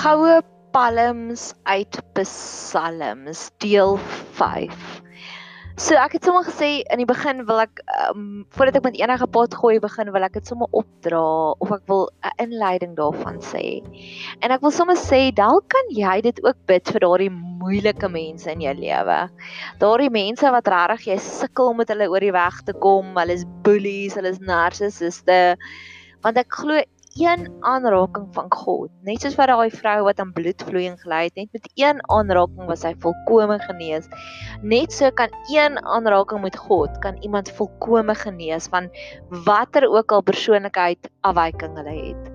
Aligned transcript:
Goue 0.00 0.40
palms 0.72 1.50
uit 1.68 1.96
Psalms 2.16 3.40
deel 3.60 3.98
5. 4.38 4.76
So 5.76 5.98
ek 6.00 6.14
het 6.16 6.24
sommer 6.24 6.46
gesê 6.46 6.70
in 6.94 7.02
die 7.02 7.08
begin 7.08 7.42
wil 7.44 7.60
ek 7.60 7.82
um, 8.06 8.46
voordat 8.56 8.78
ek 8.78 8.86
met 8.86 8.96
enige 8.96 9.26
pot 9.28 9.52
gooi 9.60 9.74
begin 9.82 10.08
wil 10.14 10.24
ek 10.24 10.38
dit 10.38 10.48
sommer 10.48 10.72
opdra 10.80 11.20
of 11.52 11.74
ek 11.76 11.84
wil 11.92 12.06
'n 12.24 12.32
inleiding 12.46 12.94
daarvan 12.96 13.42
sê. 13.44 13.84
En 14.40 14.56
ek 14.56 14.64
wil 14.64 14.72
sommer 14.72 14.96
sê 14.96 15.20
dalk 15.36 15.68
kan 15.68 15.92
jy 15.92 16.16
dit 16.24 16.40
ook 16.48 16.56
bid 16.64 16.88
vir 16.88 17.04
daardie 17.04 17.34
moeilike 17.60 18.08
mense 18.08 18.48
in 18.48 18.64
jou 18.64 18.74
lewe. 18.80 19.18
Daardie 19.84 20.08
mense 20.16 20.54
wat 20.56 20.72
regtig 20.72 21.12
jy 21.12 21.18
sukkel 21.20 21.74
om 21.74 21.76
met 21.84 21.92
hulle 21.92 22.08
oor 22.08 22.24
die 22.24 22.32
weg 22.32 22.64
te 22.64 22.72
kom. 22.72 23.12
Hulle 23.20 23.36
is 23.36 23.44
bullies, 23.68 24.16
hulle 24.16 24.32
is 24.32 24.40
narcissiste. 24.40 25.60
Want 26.24 26.40
ek 26.40 26.56
glo 26.56 26.80
een 27.18 27.48
aanraking 27.60 28.28
van 28.34 28.46
God, 28.54 28.90
net 29.02 29.22
soos 29.22 29.34
wat 29.38 29.50
daai 29.50 29.70
vrou 29.74 30.04
wat 30.06 30.20
aan 30.22 30.32
bloedvloeiing 30.32 30.98
gely 31.02 31.24
het, 31.26 31.36
net 31.38 31.48
met 31.56 31.66
een 31.74 32.02
aanraking 32.06 32.68
was 32.68 32.84
sy 32.86 32.92
volkome 33.02 33.58
genees. 33.64 34.06
Net 34.62 34.94
so 34.94 35.10
kan 35.10 35.34
een 35.50 35.78
aanraking 35.82 36.42
met 36.42 36.56
God 36.56 36.98
kan 37.02 37.18
iemand 37.26 37.50
volkome 37.58 38.14
genees 38.14 38.70
van 38.70 38.90
watter 39.46 39.88
ook 39.90 40.12
al 40.12 40.22
persoonlikheid 40.22 41.10
afwyking 41.26 41.74
hulle 41.80 41.96
het. 41.98 42.30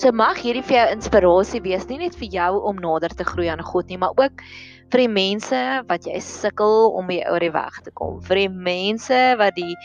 So 0.00 0.12
mag 0.12 0.40
hierdie 0.40 0.64
vir 0.64 0.76
jou 0.76 0.88
inspirasie 0.96 1.60
wees, 1.64 1.86
nie 1.88 2.00
net 2.00 2.16
vir 2.16 2.32
jou 2.32 2.50
om 2.68 2.80
nader 2.80 3.12
te 3.12 3.28
groei 3.28 3.48
aan 3.52 3.62
God 3.64 3.88
nie, 3.88 4.00
maar 4.00 4.16
ook 4.16 4.44
vir 4.92 5.04
die 5.04 5.12
mense 5.12 5.60
wat 5.88 6.08
jy 6.08 6.20
sukkel 6.20 6.92
om 6.96 7.08
mee 7.12 7.24
oor 7.28 7.44
die 7.44 7.52
weg 7.52 7.80
te 7.84 7.92
kom, 7.92 8.20
vir 8.24 8.44
die 8.44 8.50
mense 8.52 9.22
wat 9.40 9.56
die 9.56 9.76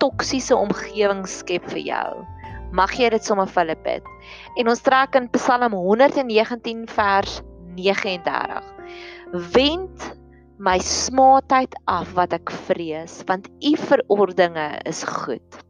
toksiese 0.00 0.56
omgewing 0.56 1.24
skep 1.28 1.64
vir 1.72 1.84
jou 1.84 2.35
mag 2.72 2.92
jy 2.98 3.10
dit 3.10 3.24
sommer 3.24 3.46
vir 3.46 3.62
hulle 3.64 3.76
bid. 3.84 4.08
En 4.58 4.68
ons 4.68 4.82
trek 4.82 5.14
in 5.18 5.28
Psalm 5.36 5.76
119 5.76 6.86
vers 6.96 7.40
39. 7.76 8.72
Wend 9.54 10.08
my 10.58 10.78
smaatheid 10.80 11.74
af 11.84 12.14
wat 12.16 12.32
ek 12.32 12.50
vrees, 12.66 13.20
want 13.28 13.48
u 13.60 13.74
verordeninge 13.76 14.80
is 14.88 15.04
goed. 15.04 15.60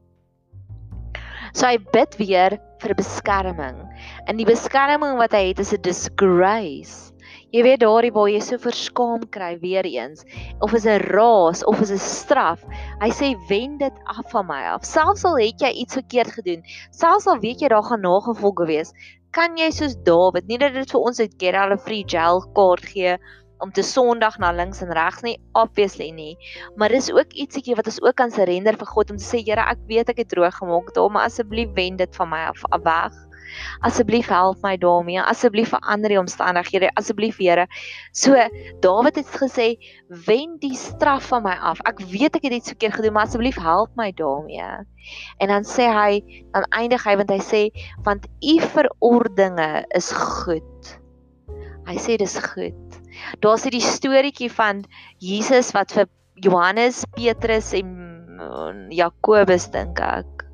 So 1.57 1.67
hy 1.67 1.79
bid 1.93 2.15
weer 2.21 2.59
vir 2.83 2.95
beskerming. 2.95 3.81
En 4.29 4.39
die 4.39 4.47
beskerming 4.47 5.17
wat 5.19 5.35
hy 5.35 5.49
het 5.51 5.61
is 5.65 5.73
'n 5.73 5.83
disgrace. 5.83 7.13
Jy 7.57 7.63
weet 7.65 7.81
daardie 7.81 8.11
waar 8.13 8.27
jy 8.29 8.41
so 8.45 8.61
verskaam 8.61 9.23
kry 9.33 9.55
weer 9.63 9.87
eens 9.89 10.27
of 10.61 10.75
is 10.77 10.85
'n 10.85 11.01
raas 11.17 11.63
of 11.65 11.81
is 11.81 11.93
'n 11.95 12.03
straf. 12.03 12.61
Hy 13.01 13.09
sê 13.09 13.29
wend 13.49 13.79
dit 13.81 13.97
af 14.05 14.29
van 14.33 14.45
my 14.47 14.61
af. 14.75 14.85
Selfs 14.85 15.25
al 15.25 15.39
het 15.41 15.65
jy 15.65 15.71
iets 15.73 15.97
verkeerd 15.97 16.33
gedoen, 16.37 16.61
selfs 16.91 17.27
al 17.27 17.41
weet 17.41 17.61
jy 17.61 17.69
daar 17.73 17.87
gaan 17.89 18.05
nagevolge 18.05 18.67
wees, 18.67 18.93
kan 19.31 19.57
jy 19.57 19.71
soos 19.71 19.97
Dawid, 20.05 20.47
nie 20.49 20.59
dat 20.59 20.75
dit 20.75 20.91
vir 20.91 21.01
ons 21.01 21.21
uit 21.21 21.35
Gerald 21.39 21.73
'n 21.73 21.85
free 21.87 22.05
jail 22.05 22.45
kaart 22.53 22.85
gee 22.93 23.17
om 23.65 23.73
te 23.73 23.83
Sondag 23.83 24.39
na 24.39 24.53
links 24.53 24.83
en 24.83 24.93
regs 24.93 25.23
nie, 25.23 25.39
obviously 25.55 26.11
nie. 26.11 26.37
Maar 26.77 26.89
dis 26.89 27.11
ook 27.11 27.33
ietsiekie 27.33 27.75
wat 27.75 27.87
ons 27.87 28.03
ook 28.03 28.17
kan 28.17 28.31
surrender 28.31 28.77
vir 28.77 28.87
God 28.87 29.11
om 29.11 29.17
te 29.17 29.25
sê, 29.25 29.41
Here, 29.41 29.65
ek 29.65 29.79
weet 29.89 30.11
ek 30.11 30.19
het 30.19 30.29
droog 30.29 30.55
gemaak, 30.55 30.93
maar 31.11 31.25
asseblief 31.25 31.73
wend 31.73 31.99
dit 31.99 32.17
van 32.17 32.29
my 32.29 32.43
af, 32.53 32.61
af 32.71 32.83
weg. 32.83 33.26
Asseblief 33.81 34.29
help 34.29 34.63
my 34.63 34.77
daarmee. 34.77 35.21
Asseblief 35.23 35.73
verander 35.75 36.13
die 36.13 36.19
omstandighede. 36.21 36.91
Asseblief 36.95 37.39
Here. 37.39 37.67
So 38.13 38.35
Dawid 38.81 39.17
het 39.17 39.27
gesê, 39.27 39.77
"Wen 40.09 40.57
die 40.59 40.75
straf 40.75 41.29
van 41.29 41.43
my 41.43 41.57
af. 41.61 41.81
Ek 41.85 42.01
weet 42.01 42.37
ek 42.37 42.43
het 42.43 42.53
iets 42.53 42.69
verkeerd 42.69 42.95
gedoen, 42.95 43.13
maar 43.13 43.27
asseblief 43.27 43.57
help 43.57 43.91
my 43.97 44.13
daarmee." 44.13 44.87
En 45.39 45.49
dan 45.49 45.65
sê 45.65 45.87
hy, 45.87 46.45
dan 46.53 46.65
eindig 46.71 47.05
hy 47.05 47.17
want 47.17 47.31
hy 47.31 47.41
sê, 47.41 47.71
"Want 48.03 48.27
u 48.41 48.61
verordeninge 48.61 49.85
is 49.89 50.13
goed." 50.13 50.99
Hy 51.87 51.97
sê 51.97 52.17
dis 52.17 52.39
goed. 52.39 53.01
Daar's 53.41 53.63
hierdie 53.63 53.85
storieetjie 53.85 54.51
van 54.51 54.85
Jesus 55.19 55.73
wat 55.73 55.93
vir 55.93 56.09
Johannes, 56.35 57.05
Petrus 57.15 57.73
en 57.73 58.89
Jakobus 58.91 59.71
dink 59.73 60.01
ek 60.01 60.46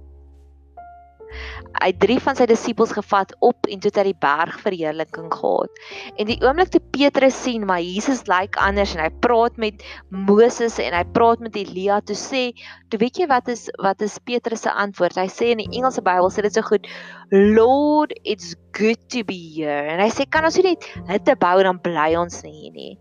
hy 1.81 1.91
drie 2.03 2.19
van 2.23 2.37
sy 2.39 2.47
disippels 2.51 2.93
gevat 2.97 3.33
op 3.41 3.69
en 3.69 3.81
toe 3.81 3.91
het 3.91 4.01
hy 4.01 4.05
die 4.11 4.21
berg 4.23 4.59
verheerliking 4.63 5.31
gehad. 5.33 5.81
En 6.21 6.29
die 6.29 6.39
oomblik 6.45 6.73
toe 6.75 6.83
Petrus 6.95 7.39
sien 7.45 7.67
maar 7.69 7.83
Jesus 7.83 8.27
lyk 8.31 8.59
anders 8.61 8.95
en 8.97 9.03
hy 9.05 9.11
praat 9.25 9.57
met 9.61 9.85
Moses 10.11 10.79
en 10.83 10.97
hy 10.97 11.05
praat 11.17 11.43
met 11.45 11.57
Elia 11.59 12.01
toe 12.05 12.19
sê, 12.19 12.45
toe 12.93 13.01
weet 13.03 13.23
jy 13.23 13.29
wat 13.31 13.49
is 13.53 13.69
wat 13.83 14.05
is 14.05 14.19
Petrus 14.27 14.67
se 14.67 14.73
antwoord? 14.85 15.19
Hy 15.19 15.29
sê 15.33 15.53
in 15.55 15.63
die 15.65 15.71
Engelse 15.73 16.05
Bybel 16.05 16.31
sê 16.33 16.45
dit 16.45 16.55
so 16.55 16.67
goed, 16.67 16.89
Lord, 17.33 18.13
it's 18.25 18.55
good 18.77 18.99
to 19.09 19.25
be 19.25 19.39
here. 19.57 19.87
En 19.89 20.01
hy 20.03 20.11
sê 20.13 20.27
kan 20.29 20.45
ons 20.45 20.57
nie 20.59 20.75
net 20.75 20.85
hitte 21.09 21.33
bou 21.41 21.55
dan 21.65 21.79
bly 21.81 22.11
ons 22.21 22.43
nie 22.45 22.53
hier 22.53 22.75
nie. 22.77 22.93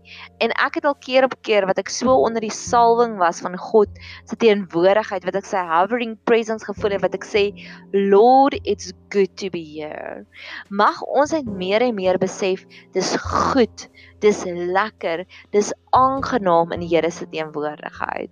En 0.44 0.54
ek 0.56 0.78
het 0.78 0.88
al 0.88 0.96
keer 1.04 1.26
op 1.26 1.36
keer 1.44 1.66
wat 1.68 1.80
ek 1.80 1.92
so 1.92 2.14
onder 2.24 2.44
die 2.44 2.52
salwing 2.52 3.18
was 3.20 3.42
van 3.44 3.58
God 3.60 3.92
se 4.30 4.38
teenwoordigheid 4.40 5.26
wat 5.28 5.36
ek 5.42 5.48
sy 5.48 5.60
hovering 5.68 6.16
presence 6.28 6.64
gevoel 6.68 6.96
het 6.96 7.04
wat 7.04 7.16
ek 7.18 7.28
sê 7.28 7.44
Lord 7.92 8.56
it's 8.64 8.92
good 9.10 9.36
to 9.36 9.50
be 9.50 9.62
here. 9.62 10.26
Mag 10.70 11.02
ons 11.02 11.32
net 11.32 11.46
meer 11.46 11.82
en 11.82 11.94
meer 11.94 12.18
besef 12.18 12.66
dis 12.92 13.14
goed, 13.16 13.88
dis 14.20 14.44
lekker, 14.46 15.24
dis 15.52 15.72
aangenaam 15.90 16.72
in 16.72 16.84
die 16.84 16.92
Here 16.92 17.10
se 17.10 17.26
teenwoordigheid. 17.26 18.30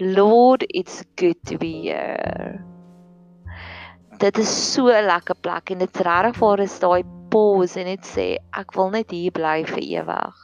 Lord 0.00 0.64
it's 0.68 1.04
good 1.16 1.36
to 1.46 1.58
be 1.58 1.72
here 1.88 2.60
dit 4.20 4.38
is 4.38 4.50
so 4.72 4.92
'n 4.92 5.06
lekker 5.08 5.36
plek 5.40 5.70
en 5.72 5.78
dit 5.78 5.94
is 5.94 6.04
regtig 6.04 6.38
waar 6.42 6.60
is 6.60 6.78
daai 6.78 7.02
pause 7.32 7.80
en 7.80 7.86
net 7.88 8.04
sê 8.04 8.26
ek 8.60 8.74
wil 8.76 8.90
net 8.92 9.10
hier 9.16 9.32
bly 9.32 9.64
vir 9.64 9.80
ewig. 9.80 10.36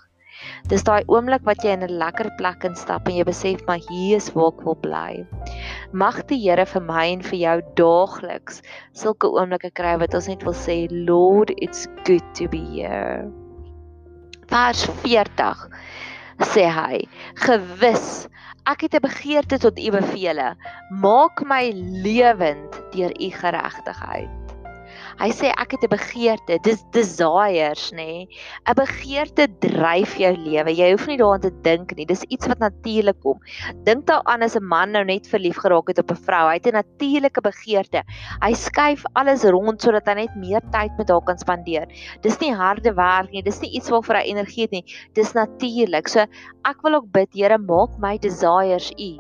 Dis 0.71 0.85
daai 0.87 1.05
oomblik 1.13 1.45
wat 1.45 1.65
jy 1.65 1.75
in 1.77 1.85
'n 1.85 1.99
lekker 2.03 2.31
plek 2.39 2.65
instap 2.65 3.09
en 3.09 3.17
jy 3.17 3.25
besef 3.29 3.61
maar 3.67 3.83
hier 3.91 4.17
is 4.17 4.33
waar 4.33 4.53
ek 4.55 4.65
wil 4.65 4.79
bly. 4.87 5.13
Mag 5.93 6.25
die 6.27 6.39
Here 6.41 6.67
vir 6.67 6.83
my 6.83 7.05
en 7.13 7.23
vir 7.23 7.39
jou 7.39 7.57
daagliks 7.79 8.63
sulke 8.93 9.31
oomblikke 9.31 9.71
kry 9.71 9.97
wat 10.01 10.15
ons 10.19 10.29
net 10.29 10.43
wil 10.47 10.57
sê 10.57 10.87
Lord 10.91 11.53
it's 11.59 11.87
good 12.09 12.25
to 12.35 12.49
be 12.49 12.63
here. 12.75 13.27
Vers 14.51 14.87
40 15.05 15.69
sê 16.55 16.67
hy 16.71 17.05
gewis 17.47 18.27
Ek 18.67 18.81
het 18.83 18.95
'n 18.99 19.01
begeerte 19.01 19.59
tot 19.63 19.79
u 19.79 19.91
bevele. 19.95 20.57
Maak 20.91 21.45
my 21.47 21.71
lewend 22.03 22.73
deur 22.91 23.13
u 23.15 23.31
geregtigheid. 23.31 24.46
Hy 25.17 25.31
sê 25.33 25.49
ek 25.49 25.71
het 25.73 25.85
'n 25.85 25.89
begeerte, 25.89 26.59
dis 26.61 26.83
desires, 26.93 27.91
nê? 27.93 27.97
Nee. 27.97 28.29
'n 28.69 28.75
Begeerte 28.77 29.47
dryf 29.65 30.17
jou 30.21 30.33
lewe. 30.37 30.71
Jy 30.77 30.91
hoef 30.93 31.07
nie 31.09 31.17
daaraan 31.17 31.41
te 31.41 31.53
dink 31.63 31.95
nie. 31.97 32.05
Dis 32.05 32.25
iets 32.29 32.47
wat 32.47 32.59
natuurlik 32.61 33.17
kom. 33.25 33.41
Dink 33.87 34.05
daaraan 34.07 34.43
as 34.43 34.57
'n 34.57 34.69
man 34.69 34.93
nou 34.93 35.05
net 35.05 35.27
verlief 35.27 35.57
geraak 35.57 35.89
het 35.89 35.99
op 35.99 36.11
'n 36.11 36.21
vrou. 36.27 36.49
Hy 36.49 36.55
het 36.61 36.67
'n 36.67 36.77
natuurlike 36.77 37.41
begeerte. 37.41 38.03
Hy 38.43 38.53
skuif 38.53 39.05
alles 39.15 39.45
rond 39.45 39.81
sodat 39.81 40.07
hy 40.07 40.15
net 40.15 40.37
meer 40.37 40.61
tyd 40.71 40.93
met 40.99 41.09
haar 41.09 41.25
kan 41.25 41.39
spandeer. 41.39 41.87
Dis 42.21 42.39
nie 42.41 42.53
harde 42.53 42.93
werk 42.95 43.31
nie. 43.33 43.43
Dis 43.43 43.61
nie 43.61 43.71
iets 43.71 43.89
waarvoor 43.89 44.17
hy 44.17 44.29
energie 44.29 44.63
het 44.63 44.73
nie. 44.73 44.85
Dis 45.15 45.33
natuurlik. 45.33 46.09
So 46.09 46.21
ek 46.65 46.83
wil 46.83 46.95
ook 46.95 47.11
bid, 47.11 47.29
Here, 47.33 47.59
maak 47.59 47.99
my 47.99 48.19
desires 48.19 48.93
u 48.99 49.17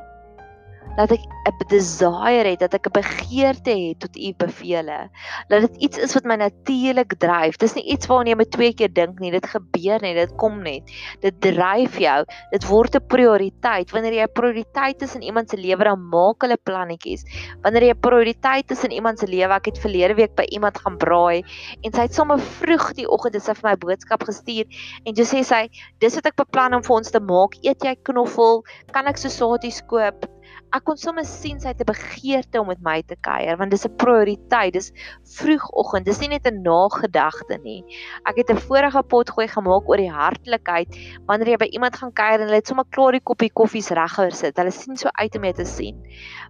dat 0.96 1.12
ek 1.12 1.22
'n 1.46 1.68
desire 1.68 2.48
het, 2.48 2.60
dat 2.60 2.74
ek 2.74 2.86
'n 2.88 2.92
begeerte 2.92 3.70
het 3.70 4.00
tot 4.00 4.16
u 4.16 4.32
bevele. 4.36 5.10
Dat 5.48 5.60
dit 5.60 5.76
iets 5.76 5.98
is 5.98 6.14
wat 6.14 6.24
my 6.24 6.36
natuurlik 6.36 7.18
dryf. 7.18 7.56
Dis 7.56 7.74
nie 7.74 7.84
iets 7.84 8.06
waarna 8.06 8.30
jy 8.30 8.36
met 8.36 8.50
twee 8.50 8.72
keer 8.72 8.92
dink 8.92 9.18
nie. 9.20 9.30
Dit 9.30 9.46
gebeur 9.46 10.00
net, 10.00 10.16
dit 10.16 10.36
kom 10.36 10.62
net. 10.62 10.82
Dit 11.20 11.40
dryf 11.40 11.98
jou. 11.98 12.24
Dit 12.50 12.64
word 12.66 12.96
'n 12.96 13.06
prioriteit. 13.06 13.90
Wanneer 13.90 14.12
jy 14.12 14.22
'n 14.22 14.32
prioriteit 14.32 15.02
is 15.02 15.14
in 15.14 15.22
iemand 15.22 15.50
se 15.50 15.56
lewe, 15.56 15.84
dan 15.84 16.08
maak 16.08 16.42
hulle 16.42 16.56
plannetjies. 16.56 17.24
Wanneer 17.62 17.82
jy 17.82 17.94
'n 17.94 18.00
prioriteit 18.00 18.70
is 18.70 18.84
in 18.84 18.90
iemand 18.90 19.18
se 19.18 19.26
lewe, 19.26 19.52
ek 19.52 19.66
het 19.66 19.78
verlede 19.78 20.14
week 20.14 20.34
by 20.34 20.44
iemand 20.50 20.78
gaan 20.78 20.96
braai 20.96 21.44
en 21.82 21.92
sy 21.92 22.00
het 22.00 22.14
sommer 22.14 22.38
vroeg 22.38 22.94
die 22.94 23.08
oggend 23.08 23.32
dit 23.32 23.42
sy 23.42 23.54
vir 23.54 23.70
my 23.70 23.76
boodskap 23.76 24.24
gestuur 24.24 24.66
en 25.04 25.14
jy 25.14 25.24
sê 25.24 25.44
sy, 25.44 25.68
dis 26.00 26.14
wat 26.14 26.26
ek 26.26 26.36
beplan 26.36 26.74
om 26.74 26.82
vir 26.82 26.96
ons 26.96 27.10
te 27.10 27.20
maak. 27.20 27.54
Eet 27.62 27.84
jy 27.84 27.96
knoffel? 28.02 28.64
Kan 28.92 29.06
ek 29.06 29.18
so 29.18 29.28
saties 29.28 29.82
koop? 29.86 30.35
Ek 30.76 30.84
kon 30.84 30.98
sommer 31.00 31.24
sien 31.24 31.56
sy 31.62 31.70
het 31.72 31.80
'n 31.80 31.88
begeerte 31.88 32.60
om 32.60 32.68
met 32.68 32.82
my 32.84 33.00
te 33.02 33.16
kuier 33.28 33.56
want 33.56 33.70
dis 33.72 33.86
'n 33.86 33.96
prioriteit. 33.96 34.74
Dis 34.74 34.92
vroegoggend. 35.38 36.04
Dis 36.04 36.20
nie 36.20 36.28
net 36.28 36.46
'n 36.46 36.62
nagedagte 36.62 37.58
nie. 37.64 37.82
Ek 38.28 38.36
het 38.36 38.50
'n 38.50 38.60
vorige 38.68 39.02
pot 39.02 39.30
gooi 39.30 39.48
gemaak 39.48 39.88
oor 39.88 39.96
die 39.96 40.12
hartlikheid 40.12 40.88
wanneer 41.26 41.48
jy 41.52 41.56
by 41.56 41.70
iemand 41.72 41.96
gaan 41.96 42.12
kuier 42.12 42.40
en 42.40 42.46
hulle 42.46 42.60
het 42.60 42.68
sommer 42.68 42.84
klaar 42.90 43.12
die 43.12 43.24
koppie 43.24 43.50
koffies 43.50 43.90
reggehoor 43.90 44.32
sit. 44.32 44.56
Hulle 44.56 44.70
sien 44.70 44.96
so 44.96 45.08
uit 45.12 45.36
om 45.36 45.44
jou 45.44 45.54
te 45.54 45.64
sien. 45.64 45.96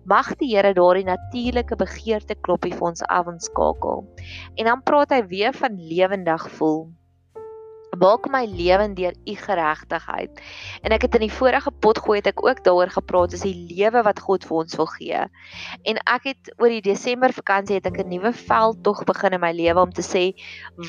Mag 0.04 0.34
die 0.36 0.54
Here 0.56 0.74
daardie 0.74 1.04
natuurlike 1.04 1.76
begeerte 1.76 2.34
kloppie 2.34 2.74
vir 2.74 2.88
ons 2.88 3.02
avondskakel. 3.02 4.06
En 4.56 4.64
dan 4.64 4.82
praat 4.82 5.10
hy 5.10 5.22
weer 5.26 5.52
van 5.52 5.76
lewendig 5.78 6.50
voel 6.50 6.90
maak 8.00 8.28
my 8.32 8.44
lewe 8.46 8.88
deur 8.94 9.14
u 9.26 9.34
geregtigheid. 9.34 10.40
En 10.82 10.94
ek 10.96 11.06
het 11.06 11.14
in 11.18 11.26
die 11.26 11.32
vorige 11.32 11.70
pot 11.70 11.98
gooi 11.98 12.18
het 12.20 12.30
ek 12.30 12.42
ook 12.44 12.62
daaroor 12.64 12.92
gepraat 12.94 13.32
is 13.36 13.44
die 13.46 13.66
lewe 13.70 14.02
wat 14.06 14.20
God 14.20 14.44
vir 14.46 14.56
ons 14.62 14.76
wil 14.76 14.88
gee. 14.96 15.22
En 15.84 16.00
ek 16.04 16.28
het 16.30 16.52
oor 16.58 16.72
die 16.72 16.84
Desember 16.84 17.32
vakansie 17.32 17.78
het 17.78 17.86
ek 17.86 18.00
'n 18.04 18.08
nuwe 18.08 18.32
veldtog 18.32 19.04
begin 19.04 19.32
in 19.32 19.40
my 19.40 19.52
lewe 19.52 19.80
om 19.80 19.92
te 19.92 20.02
sê 20.02 20.32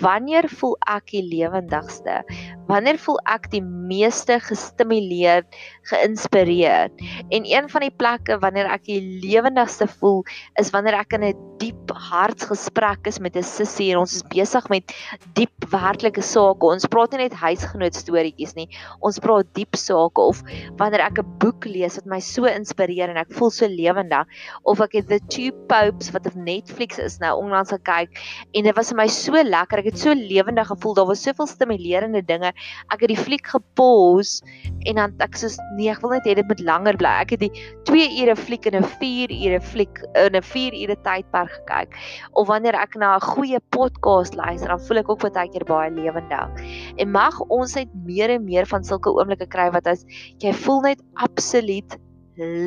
wanneer 0.01 0.49
voel 0.49 0.77
ek 0.87 1.11
die 1.11 1.23
lewendigste? 1.23 2.23
Wanneer 2.67 2.97
voel 2.97 3.19
ek 3.25 3.49
die 3.51 3.61
meeste 3.63 4.39
gestimuleerd, 4.39 5.47
geïnspireerd? 5.89 6.91
En 7.29 7.45
een 7.45 7.69
van 7.69 7.81
die 7.81 7.95
plekke 7.95 8.39
wanneer 8.39 8.67
ek 8.71 8.83
die 8.83 9.01
lewendigste 9.23 9.87
voel 9.87 10.23
is 10.59 10.71
wanneer 10.71 10.99
ek 10.99 11.13
in 11.13 11.23
'n 11.23 11.57
diep 11.57 11.91
hartsgesprek 11.91 13.07
is 13.07 13.19
met 13.19 13.35
'n 13.35 13.43
sussie 13.43 13.91
en 13.91 13.99
ons 14.03 14.15
is 14.15 14.23
besig 14.23 14.69
met 14.69 14.93
diep 15.33 15.69
werklike 15.71 16.21
sake. 16.21 16.65
Ons 16.65 16.85
praat 16.97 17.13
nie 17.13 17.27
net 17.27 17.37
huisgenoot 17.37 17.97
storieetjies 17.97 18.55
nie. 18.57 18.65
Ons 19.05 19.19
praat 19.21 19.49
diep 19.57 19.77
sake 19.77 20.21
of 20.21 20.41
wanneer 20.79 21.03
ek 21.05 21.19
'n 21.21 21.37
boek 21.41 21.65
lees 21.69 21.97
wat 21.99 22.07
my 22.09 22.19
so 22.19 22.49
inspireer 22.49 23.09
en 23.09 23.17
ek 23.21 23.33
voel 23.37 23.51
so 23.51 23.67
lewendig 23.67 24.25
of 24.65 24.81
ek 24.81 24.97
het 24.97 25.07
The 25.09 25.19
Two 25.29 25.51
Popes 25.69 26.09
wat 26.11 26.25
op 26.25 26.35
Netflix 26.35 26.97
is 26.97 27.19
nou 27.19 27.37
onlangs 27.37 27.69
gekyk 27.69 28.09
en 28.53 28.63
dit 28.63 28.75
was 28.75 28.89
vir 28.89 28.97
my 28.97 29.07
so 29.07 29.33
lekker. 29.33 29.79
Ek 29.79 29.91
het 29.91 29.99
so 29.99 30.13
lewendig 30.13 30.67
gevoel. 30.67 30.95
Daar 30.95 31.09
was 31.11 31.21
soveel 31.21 31.47
stimulerende 31.47 32.21
dinge. 32.25 32.53
Ek 32.91 33.01
het 33.01 33.09
die 33.09 33.17
fliek 33.17 33.45
gepause 33.45 34.41
en 34.87 34.95
dan 34.95 35.13
ek 35.21 35.35
sê 35.37 35.51
nee, 35.77 35.91
ek 35.91 36.01
wil 36.01 36.15
net 36.15 36.25
hê 36.25 36.35
dit 36.35 36.47
moet 36.47 36.61
langer 36.61 36.97
bly. 36.97 37.13
Ek 37.21 37.35
het 37.35 37.39
die 37.39 37.51
2 37.85 38.23
ure 38.23 38.35
fliek 38.35 38.65
en 38.65 38.81
'n 38.81 38.83
4 38.97 39.29
ure 39.29 39.61
fliek 39.61 40.01
in 40.15 40.35
'n 40.35 40.41
4 40.41 40.73
ure 40.73 40.95
tydperk 41.03 41.51
gekyk. 41.51 41.93
Of 42.33 42.47
wanneer 42.47 42.75
ek 42.75 42.95
na 42.95 43.17
'n 43.17 43.21
goeie 43.21 43.59
podcast 43.71 44.35
luister, 44.35 44.69
dan 44.69 44.79
voel 44.79 44.97
ek 44.97 45.09
ook 45.09 45.21
baie 45.33 45.49
keer 45.49 45.65
baie 45.65 45.91
lewendig. 45.91 46.49
En 46.95 47.11
mag 47.11 47.39
ons 47.53 47.75
net 47.75 47.93
meer 48.07 48.29
en 48.29 48.43
meer 48.43 48.67
van 48.69 48.83
sulke 48.83 49.11
oomblikke 49.13 49.47
kry 49.51 49.69
wat 49.75 49.87
as 49.87 50.05
jy 50.43 50.53
voel 50.65 50.81
net 50.81 51.03
absoluut 51.13 51.97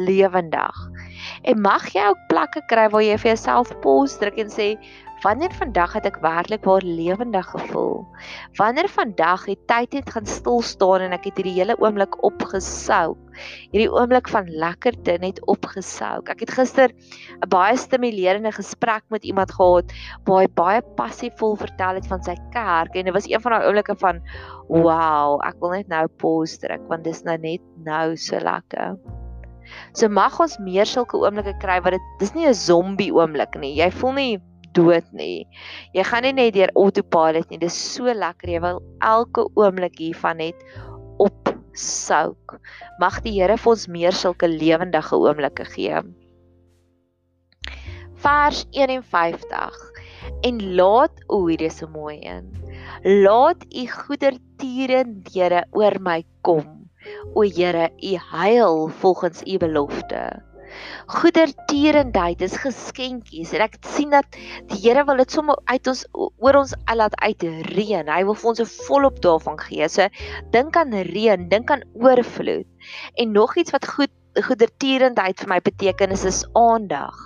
lewendig. 0.07 0.77
En 1.43 1.61
mag 1.63 1.87
jy 1.95 2.09
ook 2.11 2.27
plekke 2.29 2.63
kry 2.69 2.89
waar 2.91 3.05
jy 3.05 3.17
vir 3.23 3.33
jouself 3.35 3.71
pause 3.85 4.19
druk 4.19 4.39
en 4.43 4.51
sê 4.51 4.73
Wanneer 5.21 5.53
vandag 5.53 5.93
het 5.99 6.07
ek 6.09 6.17
werklik 6.25 6.65
waar 6.65 6.85
lewendig 6.85 7.45
gevoel? 7.53 8.07
Wanneer 8.57 8.87
vandag 8.89 9.43
het 9.51 9.61
tyd 9.69 9.93
net 9.99 10.09
gaan 10.15 10.25
stil 10.25 10.63
staan 10.65 11.05
en 11.05 11.13
ek 11.13 11.27
het 11.29 11.37
hierdie 11.43 11.59
hele 11.59 11.77
oomblik 11.77 12.17
opgesouk. 12.25 13.21
Hierdie 13.69 13.91
oomblik 13.93 14.31
van 14.33 14.49
lekkerte 14.49 15.19
net 15.21 15.43
opgesouk. 15.53 16.33
Ek 16.33 16.41
het 16.47 16.55
gister 16.57 16.89
'n 16.89 17.53
baie 17.53 17.77
stimulerende 17.77 18.53
gesprek 18.57 19.05
met 19.13 19.25
iemand 19.25 19.53
gehad 19.53 19.93
waar 20.25 20.41
hy 20.41 20.49
baie 20.57 20.83
passievol 20.97 21.57
vertel 21.57 22.01
het 22.01 22.09
van 22.09 22.25
sy 22.25 22.37
kerk 22.57 22.97
en 22.97 23.05
dit 23.05 23.13
was 23.13 23.29
een 23.29 23.45
van 23.45 23.53
daai 23.53 23.67
oomblikke 23.69 24.01
van 24.01 24.25
wow, 24.69 25.37
ek 25.45 25.61
wil 25.61 25.77
net 25.77 25.89
nou 25.89 26.07
pause 26.17 26.59
druk 26.65 26.89
want 26.89 27.05
dis 27.05 27.25
nou 27.25 27.37
net 27.37 27.61
nou 27.85 28.17
so 28.17 28.41
lekker. 28.41 28.97
So 29.93 30.09
mag 30.09 30.41
ons 30.41 30.57
meer 30.59 30.87
sulke 30.87 31.21
oomblikke 31.21 31.59
kry 31.61 31.81
wat 31.85 31.93
dit 31.93 32.07
dis 32.19 32.35
nie 32.35 32.49
'n 32.49 32.55
zombie 32.55 33.13
oomblik 33.13 33.61
nie. 33.61 33.77
Jy 33.77 33.91
voel 33.91 34.13
nie 34.13 34.41
dood 34.77 35.07
nie. 35.17 35.47
Jy 35.95 36.05
gaan 36.07 36.27
nie 36.27 36.35
net 36.37 36.55
deur 36.57 36.73
autopilot 36.79 37.51
nie. 37.51 37.61
Dis 37.63 37.77
so 37.77 38.13
lekker 38.15 38.55
jy 38.55 38.63
wil 38.65 38.81
elke 39.05 39.47
oomblik 39.59 39.99
hiervan 40.01 40.41
net 40.43 40.65
opsouk. 41.21 42.57
Mag 43.03 43.21
die 43.27 43.37
Here 43.39 43.59
vir 43.61 43.73
ons 43.75 43.87
meer 43.89 44.17
sulke 44.17 44.51
lewendige 44.51 45.17
oomblikke 45.17 45.67
gee. 45.75 46.03
Vers 48.21 48.67
51. 48.77 49.79
En 50.45 50.61
laat 50.77 51.23
o, 51.29 51.47
hier 51.49 51.63
is 51.65 51.81
so 51.81 51.89
mooi 51.89 52.19
een. 52.21 52.51
Laat 53.25 53.65
u 53.73 53.87
goedertierendhede 53.89 55.65
oor 55.73 55.97
my 56.05 56.21
kom. 56.45 56.77
O 57.35 57.47
Here, 57.49 57.89
u 57.97 58.15
heil 58.33 58.89
volgens 59.01 59.43
u 59.49 59.57
belofte 59.59 60.50
goedertierendheid 61.07 62.43
is 62.47 62.57
geskenkies 62.63 63.55
en 63.57 63.65
ek 63.67 63.79
sien 63.95 64.15
dat 64.15 64.27
die 64.71 64.81
Here 64.81 65.05
wil 65.09 65.21
dit 65.23 65.31
sommer 65.31 65.59
uit 65.71 65.91
ons 65.93 66.05
oor 66.13 66.61
ons 66.63 66.75
laat 67.01 67.17
uitreën. 67.21 68.09
Hy 68.09 68.23
wil 68.29 68.39
vir 68.39 68.51
ons 68.53 68.61
'n 68.61 68.71
volop 68.87 69.21
daarvan 69.23 69.59
gee. 69.59 69.89
So 69.89 70.09
dink 70.51 70.77
aan 70.77 70.93
reën, 70.93 71.49
dink 71.49 71.71
aan 71.71 71.85
oorvloed. 71.95 72.67
En 73.17 73.33
nog 73.33 73.57
iets 73.57 73.71
wat 73.71 73.87
goed 73.87 74.11
goedertierendheid 74.35 75.41
vir 75.41 75.49
my 75.49 75.61
beteken 75.61 76.11
is 76.15 76.25
is 76.25 76.45
aandag 76.55 77.17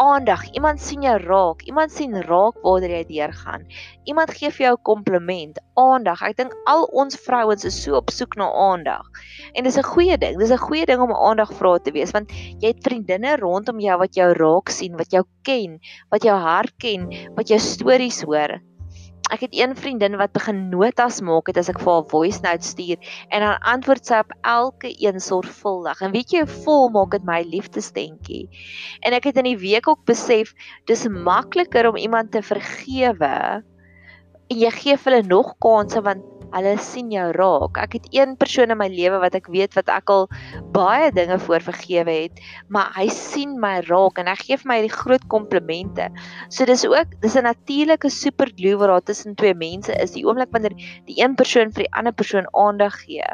aandag. 0.00 0.46
Iemand 0.56 0.80
sien 0.80 1.02
jou 1.04 1.16
raak. 1.20 1.62
Iemand 1.68 1.92
sien 1.92 2.14
raak 2.24 2.56
waar 2.64 2.84
jy 2.88 3.02
deurgaan. 3.08 3.66
Iemand 4.08 4.32
gee 4.32 4.50
vir 4.50 4.66
jou 4.66 4.74
'n 4.76 4.82
kompliment. 4.82 5.60
Aandag. 5.76 6.22
Ek 6.22 6.36
dink 6.36 6.54
al 6.66 6.84
ons 7.02 7.16
vrouens 7.16 7.64
is 7.64 7.82
so 7.82 7.96
op 7.96 8.10
soek 8.10 8.36
na 8.36 8.48
aandag. 8.48 9.04
En 9.52 9.64
dis 9.64 9.76
'n 9.76 9.82
goeie 9.92 10.16
ding. 10.18 10.38
Dis 10.38 10.50
'n 10.50 10.56
goeie 10.56 10.86
ding 10.86 11.00
om 11.00 11.10
'n 11.10 11.22
aandagvrou 11.28 11.78
te 11.78 11.92
wees 11.92 12.12
want 12.12 12.32
jy 12.32 12.68
het 12.68 12.82
vriendinne 12.82 13.36
rondom 13.36 13.80
jou 13.80 13.98
wat 13.98 14.14
jou 14.14 14.32
raak 14.32 14.68
sien, 14.68 14.96
wat 14.96 15.12
jou 15.12 15.24
ken, 15.42 15.78
wat 16.10 16.22
jou 16.22 16.38
hart 16.38 16.72
ken, 16.78 17.08
wat 17.36 17.48
jou 17.48 17.58
stories 17.58 18.22
hoor 18.22 18.60
ek 19.30 19.44
het 19.46 19.54
een 19.56 19.76
vriendin 19.78 20.18
wat 20.20 20.32
begin 20.34 20.68
notas 20.72 21.20
maak 21.24 21.50
het 21.50 21.60
as 21.60 21.70
ek 21.72 21.80
vir 21.82 21.92
haar 21.92 22.08
voice 22.10 22.42
note 22.44 22.66
stuur 22.66 22.98
en 23.30 23.46
dan 23.46 23.66
antwoord 23.74 24.06
sy 24.06 24.20
op 24.24 24.34
elke 24.42 24.90
een 24.92 25.20
sorgvuldig. 25.22 26.02
En 26.02 26.14
weet 26.14 26.34
jy 26.34 26.44
vol 26.64 26.88
maak 26.94 27.14
dit 27.14 27.26
my 27.28 27.40
liefdesdenkie? 27.46 28.46
En 29.06 29.14
ek 29.16 29.30
het 29.30 29.40
in 29.40 29.50
die 29.52 29.60
week 29.60 29.88
ook 29.88 30.04
besef 30.10 30.54
dis 30.90 31.06
makliker 31.08 31.88
om 31.88 32.00
iemand 32.00 32.32
te 32.34 32.42
vergewe 32.42 33.34
en 34.50 34.58
jy 34.58 34.70
gee 34.74 34.98
hulle 35.04 35.22
nog 35.26 35.54
kansse 35.62 36.02
want 36.02 36.39
hulle 36.54 36.76
sien 36.82 37.10
jou 37.12 37.26
raak. 37.36 37.78
Ek 37.80 37.96
het 37.98 38.08
een 38.14 38.36
persoon 38.40 38.72
in 38.72 38.78
my 38.80 38.88
lewe 38.90 39.20
wat 39.22 39.36
ek 39.38 39.50
weet 39.52 39.76
wat 39.78 39.90
ek 39.92 40.10
al 40.12 40.28
baie 40.74 41.10
dinge 41.14 41.38
voor 41.46 41.62
vergewe 41.64 42.14
het, 42.26 42.40
maar 42.68 42.90
hy 42.96 43.06
sien 43.12 43.56
my 43.62 43.80
raak 43.88 44.18
en 44.20 44.30
hy 44.30 44.36
gee 44.40 44.58
vir 44.60 44.70
my 44.70 44.78
die 44.84 44.92
groot 44.92 45.24
komplimente. 45.32 46.08
So 46.48 46.66
dis 46.68 46.84
ook 46.86 47.14
dis 47.22 47.36
'n 47.36 47.46
natuurlike 47.46 48.10
super 48.10 48.50
glue 48.56 48.76
wat 48.78 48.88
daar 48.88 49.04
tussen 49.04 49.34
twee 49.34 49.54
mense 49.54 49.92
is. 50.02 50.12
Die 50.12 50.24
oomblik 50.26 50.50
wanneer 50.52 50.74
die 51.06 51.18
een 51.22 51.34
persoon 51.34 51.72
vir 51.72 51.84
die 51.84 51.92
ander 51.92 52.12
persoon 52.12 52.46
aandag 52.54 52.94
gee. 53.04 53.24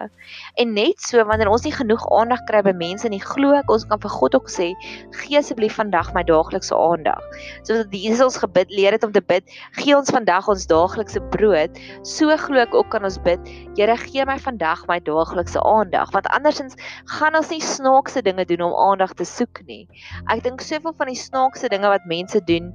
En 0.57 0.73
net 0.75 1.01
so 1.01 1.25
wanneer 1.25 1.49
ons 1.49 1.65
nie 1.65 1.73
genoeg 1.73 2.05
aandag 2.11 2.45
kry 2.47 2.63
by 2.63 2.73
mense 2.73 3.09
nie, 3.09 3.21
glo 3.21 3.55
ek 3.55 3.71
ons 3.71 3.87
kan 3.87 4.01
vir 4.01 4.11
God 4.11 4.35
ook 4.35 4.49
sê, 4.49 4.75
gee 5.23 5.39
asseblief 5.39 5.77
vandag 5.79 6.13
my 6.15 6.23
daaglikse 6.23 6.75
aandag. 6.77 7.23
So 7.63 7.75
dat 7.83 7.93
Jesus 7.93 8.25
ons 8.25 8.39
gebid 8.43 8.71
leer 8.71 8.93
het 8.93 9.05
om 9.05 9.13
te 9.13 9.23
bid, 9.23 9.45
gee 9.73 9.97
ons 9.97 10.11
vandag 10.11 10.49
ons 10.49 10.67
daaglikse 10.67 11.21
brood. 11.35 11.79
So 12.03 12.37
glo 12.37 12.61
ek 12.61 12.75
ook 12.75 12.91
kan 12.91 13.06
ons 13.07 13.19
bid, 13.25 13.41
Here 13.77 13.97
gee 14.01 14.25
my 14.29 14.37
vandag 14.43 14.85
my 14.91 14.99
daaglikse 15.01 15.61
aandag, 15.63 16.13
want 16.15 16.29
andersins 16.35 16.77
gaan 17.17 17.37
ons 17.39 17.51
nie 17.53 17.61
snaakse 17.63 18.23
dinge 18.27 18.45
doen 18.51 18.65
om 18.69 18.77
aandag 18.87 19.15
te 19.19 19.27
soek 19.29 19.63
nie. 19.69 19.85
Ek 20.33 20.43
dink 20.45 20.65
soveel 20.65 20.95
van 20.99 21.11
die 21.13 21.19
snaakse 21.19 21.71
dinge 21.73 21.91
wat 21.93 22.07
mense 22.11 22.41
doen, 22.51 22.73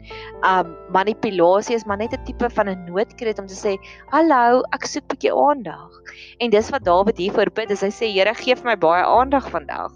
um 0.48 0.76
manipulasie 0.96 1.76
is 1.78 1.86
maar 1.86 2.02
net 2.02 2.14
'n 2.14 2.26
tipe 2.26 2.50
van 2.50 2.70
'n 2.70 2.86
noodkreet 2.90 3.40
om 3.40 3.48
te 3.48 3.58
sê, 3.58 3.78
"Hallo, 4.12 4.64
ek 4.74 4.86
soek 4.86 5.04
'n 5.04 5.16
bietjie 5.16 5.36
aandag." 5.36 5.92
En 6.40 6.50
dis 6.50 6.70
wat 6.70 6.84
Dawid 6.84 7.18
hier 7.18 7.34
voorbid, 7.34 7.70
hy 7.70 7.92
sê, 7.92 8.12
"Here 8.12 8.34
gee 8.34 8.56
vir 8.56 8.66
my 8.66 8.76
baie 8.76 9.04
aandag 9.04 9.50
vandag." 9.50 9.92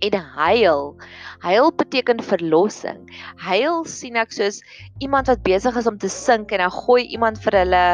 En 0.00 0.12
huil. 0.12 0.96
Huil 1.38 1.72
beteken 1.72 2.22
verlossing. 2.22 3.06
Huil 3.36 3.84
sien 3.84 4.16
ek 4.16 4.32
soos 4.32 4.60
iemand 5.00 5.26
wat 5.26 5.42
besig 5.42 5.76
is 5.76 5.86
om 5.86 5.96
te 5.98 6.08
sink 6.08 6.52
en 6.52 6.58
dan 6.58 6.70
gooi 6.70 7.06
iemand 7.08 7.40
vir 7.44 7.56
hulle 7.62 7.86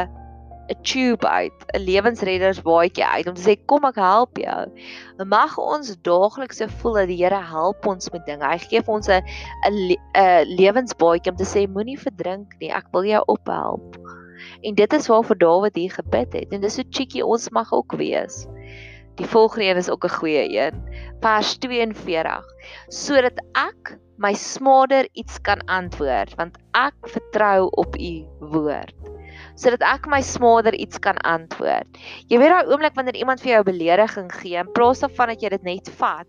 'n 0.73 0.83
tube 0.83 1.29
uit, 1.29 1.65
'n 1.75 1.85
lewensreddersbaadjie 1.85 3.05
uit 3.05 3.27
om 3.29 3.35
te 3.35 3.45
sê 3.45 3.57
kom 3.67 3.85
ek 3.85 3.99
help 4.01 4.39
jou. 4.41 4.63
Mag 5.25 5.59
ons 5.59 5.95
daagliks 6.09 6.63
voel 6.81 6.95
dat 7.01 7.09
die 7.11 7.21
Here 7.23 7.43
help 7.53 7.87
ons 7.87 8.11
met 8.13 8.25
dinge. 8.27 8.45
Hy 8.45 8.59
gee 8.59 8.81
vir 8.81 8.95
ons 8.95 9.09
'n 9.09 9.21
'n 9.69 9.97
'n 10.17 10.57
lewensbaadjie 10.57 11.33
om 11.33 11.37
te 11.37 11.49
sê 11.49 11.67
moenie 11.69 11.99
verdrink 11.99 12.57
nie, 12.61 12.71
ek 12.71 12.89
wil 12.93 13.05
jou 13.05 13.23
ophelp. 13.27 13.97
En 14.63 14.75
dit 14.75 14.93
is 14.93 15.07
waarvoor 15.07 15.39
Dawid 15.39 15.77
hier 15.77 15.93
gebid 15.93 16.33
het 16.33 16.53
en 16.53 16.61
dis 16.61 16.75
so 16.75 16.83
cheeky 16.91 17.21
ons 17.21 17.51
mag 17.51 17.73
ook 17.73 17.93
wees. 17.97 18.47
Die 19.21 19.27
volgende 19.27 19.65
een 19.65 19.77
is 19.77 19.91
ook 19.91 20.05
'n 20.05 20.19
goeie 20.19 20.45
een. 20.49 20.75
Vers 21.21 21.59
42. 21.59 22.45
Sodat 22.89 23.39
ek 23.55 23.99
my 24.17 24.33
smader 24.35 25.09
iets 25.13 25.41
kan 25.41 25.61
antwoord 25.67 26.35
want 26.35 26.59
ek 26.73 26.95
vertrou 27.03 27.69
op 27.71 27.97
u 27.99 28.25
woord 28.41 29.12
sodat 29.63 29.85
ek 29.87 30.09
my 30.11 30.21
smader 30.27 30.75
iets 30.75 30.99
kan 31.03 31.19
antwoord. 31.29 32.03
Jy 32.29 32.41
weet 32.43 32.55
daai 32.55 32.73
oomblik 32.73 32.99
wanneer 32.99 33.21
iemand 33.21 33.45
vir 33.45 33.55
jou 33.55 33.63
'n 33.63 33.71
belediging 33.71 34.31
gee 34.41 34.59
en 34.59 34.73
plaas 34.75 35.01
daarvan 35.05 35.35
dat 35.35 35.43
jy 35.43 35.49
dit 35.55 35.63
net 35.63 35.89
vat, 36.01 36.27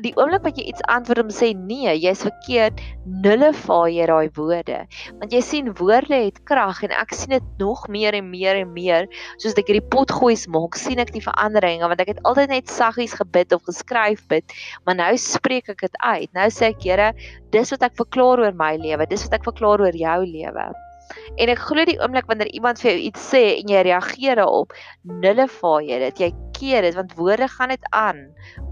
die 0.00 0.12
oomblik 0.16 0.44
wat 0.46 0.56
jy 0.56 0.64
iets 0.70 0.84
antwoord 0.88 1.20
om 1.26 1.30
sê 1.34 1.50
nee, 1.56 1.90
jy's 2.00 2.22
verkeerd, 2.24 2.80
nullify 3.24 3.90
jy 3.92 4.06
daai 4.08 4.30
woorde. 4.38 4.78
Want 5.20 5.34
jy 5.34 5.42
sien 5.44 5.68
woorde 5.76 6.16
het 6.24 6.38
krag 6.48 6.80
en 6.86 6.94
ek 6.96 7.12
sien 7.16 7.34
dit 7.36 7.50
nog 7.60 7.84
meer 7.92 8.16
en 8.16 8.30
meer 8.30 8.62
en 8.62 8.72
meer 8.72 9.08
soos 9.42 9.56
ek 9.58 9.68
hierdie 9.68 9.84
pot 9.92 10.10
goois 10.10 10.46
maak, 10.48 10.78
sien 10.80 11.02
ek 11.02 11.12
die 11.12 11.24
veranderinge 11.24 11.90
want 11.92 12.00
ek 12.04 12.14
het 12.14 12.22
altyd 12.28 12.54
net 12.54 12.72
saggies 12.72 13.16
gebid 13.18 13.52
of 13.52 13.64
geskryf 13.68 14.24
bid, 14.32 14.56
maar 14.86 14.96
nou 14.96 15.12
spreek 15.20 15.68
ek 15.74 15.84
dit 15.84 16.00
uit. 16.00 16.30
Nou 16.32 16.48
sê 16.48 16.72
ek, 16.72 16.80
Here, 16.82 17.12
dis 17.54 17.70
wat 17.74 17.84
ek 17.86 18.00
verklaar 18.00 18.40
oor 18.42 18.56
my 18.58 18.74
lewe, 18.80 19.06
dis 19.06 19.22
wat 19.28 19.38
ek 19.38 19.46
verklaar 19.46 19.84
oor 19.84 19.96
jou 19.96 20.18
lewe. 20.26 20.64
En 21.36 21.52
ek 21.52 21.62
glo 21.66 21.84
die 21.88 21.98
oomblik 22.00 22.28
wanneer 22.30 22.50
iemand 22.52 22.80
vir 22.82 22.92
jou 22.92 23.00
iets 23.08 23.28
sê 23.32 23.42
en 23.58 23.72
jy 23.72 23.82
reageer 23.88 24.40
daarop, 24.40 24.74
nullify 25.22 25.78
jy 25.86 26.00
dit. 26.06 26.24
Jy 26.26 26.30
keer 26.56 26.86
dit 26.86 26.96
want 26.98 27.14
woorde 27.18 27.48
gaan 27.50 27.72
dit 27.74 27.88
aan. 27.96 28.20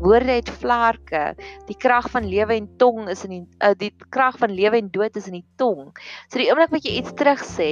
Woorde 0.02 0.38
het 0.38 0.50
vlerke. 0.60 1.24
Die 1.68 1.78
krag 1.78 2.10
van 2.12 2.28
lewe 2.28 2.56
en 2.56 2.68
tong 2.82 3.08
is 3.10 3.24
in 3.26 3.34
die 3.34 3.42
uh, 3.64 3.74
die 3.78 3.92
krag 4.14 4.38
van 4.40 4.54
lewe 4.54 4.78
en 4.78 4.92
dood 4.94 5.16
is 5.18 5.28
in 5.30 5.40
die 5.40 5.46
tong. 5.60 5.90
So 6.28 6.38
die 6.42 6.50
oomblik 6.52 6.74
wat 6.76 6.86
jy 6.86 7.00
iets 7.00 7.16
terug 7.18 7.42
sê, 7.46 7.70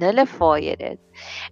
nullify 0.00 0.58
jy 0.62 0.76
dit. 0.80 1.00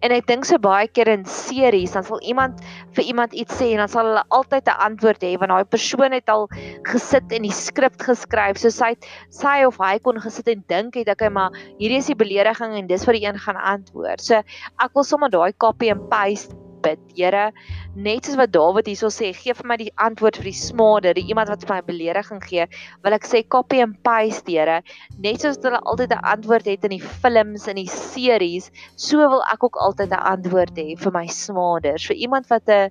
En 0.04 0.14
ek 0.14 0.26
dink 0.28 0.46
so 0.48 0.58
baie 0.62 0.88
keer 0.88 1.10
in 1.12 1.26
series 1.28 1.92
dan 1.96 2.06
sal 2.06 2.22
iemand 2.22 2.62
vir 2.96 3.04
iemand 3.12 3.36
iets 3.36 3.58
sê 3.60 3.72
en 3.74 3.82
dan 3.82 3.92
sal 3.92 4.08
hulle 4.08 4.24
altyd 4.38 4.68
'n 4.68 4.80
antwoord 4.88 5.26
hê 5.26 5.32
want 5.40 5.52
daai 5.52 5.64
persoon 5.76 6.16
het 6.16 6.28
al 6.28 6.48
gesit 6.88 7.32
en 7.32 7.42
die 7.42 7.52
skrip 7.52 8.00
geskryf. 8.00 8.58
So 8.58 8.70
sy 8.70 8.94
sy 9.28 9.64
of 9.66 9.78
hy 9.78 9.98
kon 9.98 10.20
gesit 10.20 10.48
en 10.48 10.64
dink 10.68 10.96
het 10.96 11.08
ek 11.08 11.28
maar 11.30 11.52
hierdie 11.78 12.00
is 12.00 12.06
die 12.06 12.16
belediging 12.16 12.74
en 12.74 12.86
dis 12.86 13.04
wat 13.06 13.14
die 13.14 13.26
een 13.26 13.38
gaan 13.38 13.56
antwoord. 13.56 14.20
So 14.20 14.34
ek 14.80 14.90
wil 14.94 15.04
sommer 15.04 15.30
daai 15.30 15.52
copy 15.52 15.90
and 15.90 16.08
paste 16.08 16.54
bid. 16.82 16.98
Here, 17.16 17.50
net 17.94 18.26
soos 18.26 18.38
wat 18.40 18.52
Dawid 18.54 18.88
hierso 18.90 19.10
sê, 19.12 19.32
gee 19.36 19.54
vir 19.56 19.68
my 19.68 19.76
die 19.80 19.90
antwoord 19.96 20.40
vir 20.40 20.50
die 20.50 20.56
smade, 20.56 21.14
die 21.18 21.26
iemand 21.28 21.52
wat 21.52 21.66
vir 21.66 21.76
my 21.76 21.80
belediging 21.88 22.42
gee, 22.46 22.66
wil 23.04 23.16
ek 23.16 23.28
sê 23.28 23.42
copy 23.56 23.82
and 23.84 23.98
paste, 24.06 24.48
Here. 24.50 24.80
Net 25.18 25.44
soos 25.44 25.60
hulle 25.64 25.80
altyd 25.84 26.16
'n 26.16 26.24
antwoord 26.34 26.66
het 26.66 26.84
in 26.84 26.96
die 26.96 27.06
films 27.22 27.68
en 27.68 27.76
die 27.76 27.90
series, 27.90 28.70
so 28.96 29.18
wil 29.18 29.44
ek 29.52 29.64
ook 29.64 29.76
altyd 29.76 30.12
'n 30.12 30.24
antwoord 30.34 30.76
hê 30.76 30.98
vir 30.98 31.12
my 31.12 31.26
smaders, 31.26 32.06
vir 32.06 32.16
iemand 32.16 32.48
wat 32.50 32.68
'n 32.68 32.90